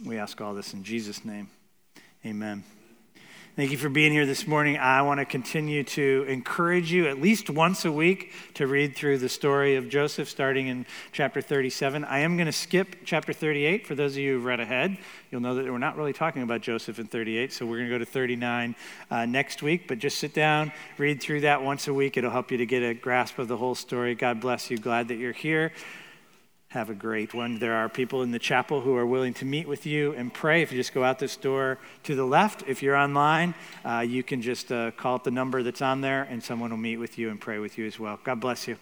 We 0.04 0.18
ask 0.18 0.40
all 0.40 0.54
this 0.54 0.74
in 0.74 0.82
Jesus' 0.82 1.24
name. 1.24 1.48
Amen. 2.24 2.64
Thank 3.54 3.70
you 3.70 3.76
for 3.76 3.90
being 3.90 4.12
here 4.12 4.24
this 4.24 4.46
morning. 4.46 4.78
I 4.78 5.02
want 5.02 5.20
to 5.20 5.26
continue 5.26 5.84
to 5.84 6.24
encourage 6.26 6.90
you 6.90 7.06
at 7.08 7.20
least 7.20 7.50
once 7.50 7.84
a 7.84 7.92
week 7.92 8.32
to 8.54 8.66
read 8.66 8.96
through 8.96 9.18
the 9.18 9.28
story 9.28 9.76
of 9.76 9.90
Joseph 9.90 10.30
starting 10.30 10.68
in 10.68 10.86
chapter 11.12 11.42
37. 11.42 12.02
I 12.02 12.20
am 12.20 12.38
going 12.38 12.46
to 12.46 12.52
skip 12.52 12.96
chapter 13.04 13.34
38 13.34 13.86
for 13.86 13.94
those 13.94 14.12
of 14.12 14.20
you 14.20 14.36
who've 14.36 14.44
read 14.46 14.60
ahead. 14.60 14.96
You'll 15.30 15.42
know 15.42 15.56
that 15.56 15.66
we're 15.66 15.76
not 15.76 15.98
really 15.98 16.14
talking 16.14 16.40
about 16.40 16.62
Joseph 16.62 16.98
in 16.98 17.08
38, 17.08 17.52
so 17.52 17.66
we're 17.66 17.76
going 17.76 17.90
to 17.90 17.94
go 17.94 17.98
to 17.98 18.06
39 18.06 18.74
uh, 19.10 19.26
next 19.26 19.62
week. 19.62 19.86
But 19.86 19.98
just 19.98 20.16
sit 20.16 20.32
down, 20.32 20.72
read 20.96 21.20
through 21.20 21.42
that 21.42 21.62
once 21.62 21.88
a 21.88 21.92
week. 21.92 22.16
It'll 22.16 22.30
help 22.30 22.50
you 22.50 22.56
to 22.56 22.64
get 22.64 22.82
a 22.82 22.94
grasp 22.94 23.38
of 23.38 23.48
the 23.48 23.58
whole 23.58 23.74
story. 23.74 24.14
God 24.14 24.40
bless 24.40 24.70
you. 24.70 24.78
Glad 24.78 25.08
that 25.08 25.16
you're 25.16 25.32
here 25.32 25.72
have 26.72 26.88
a 26.88 26.94
great 26.94 27.34
one. 27.34 27.58
There 27.58 27.74
are 27.74 27.88
people 27.90 28.22
in 28.22 28.30
the 28.30 28.38
chapel 28.38 28.80
who 28.80 28.96
are 28.96 29.04
willing 29.04 29.34
to 29.34 29.44
meet 29.44 29.68
with 29.68 29.84
you 29.84 30.14
and 30.14 30.32
pray. 30.32 30.62
If 30.62 30.72
you 30.72 30.78
just 30.78 30.94
go 30.94 31.04
out 31.04 31.18
this 31.18 31.36
door 31.36 31.78
to 32.04 32.14
the 32.14 32.24
left, 32.24 32.64
if 32.66 32.82
you're 32.82 32.96
online, 32.96 33.54
uh, 33.84 34.00
you 34.00 34.22
can 34.22 34.40
just 34.40 34.72
uh, 34.72 34.90
call 34.92 35.16
up 35.16 35.24
the 35.24 35.30
number 35.30 35.62
that's 35.62 35.82
on 35.82 36.00
there 36.00 36.22
and 36.22 36.42
someone 36.42 36.70
will 36.70 36.78
meet 36.78 36.96
with 36.96 37.18
you 37.18 37.28
and 37.28 37.38
pray 37.38 37.58
with 37.58 37.76
you 37.76 37.86
as 37.86 38.00
well. 38.00 38.18
God 38.24 38.40
bless 38.40 38.66
you. 38.66 38.78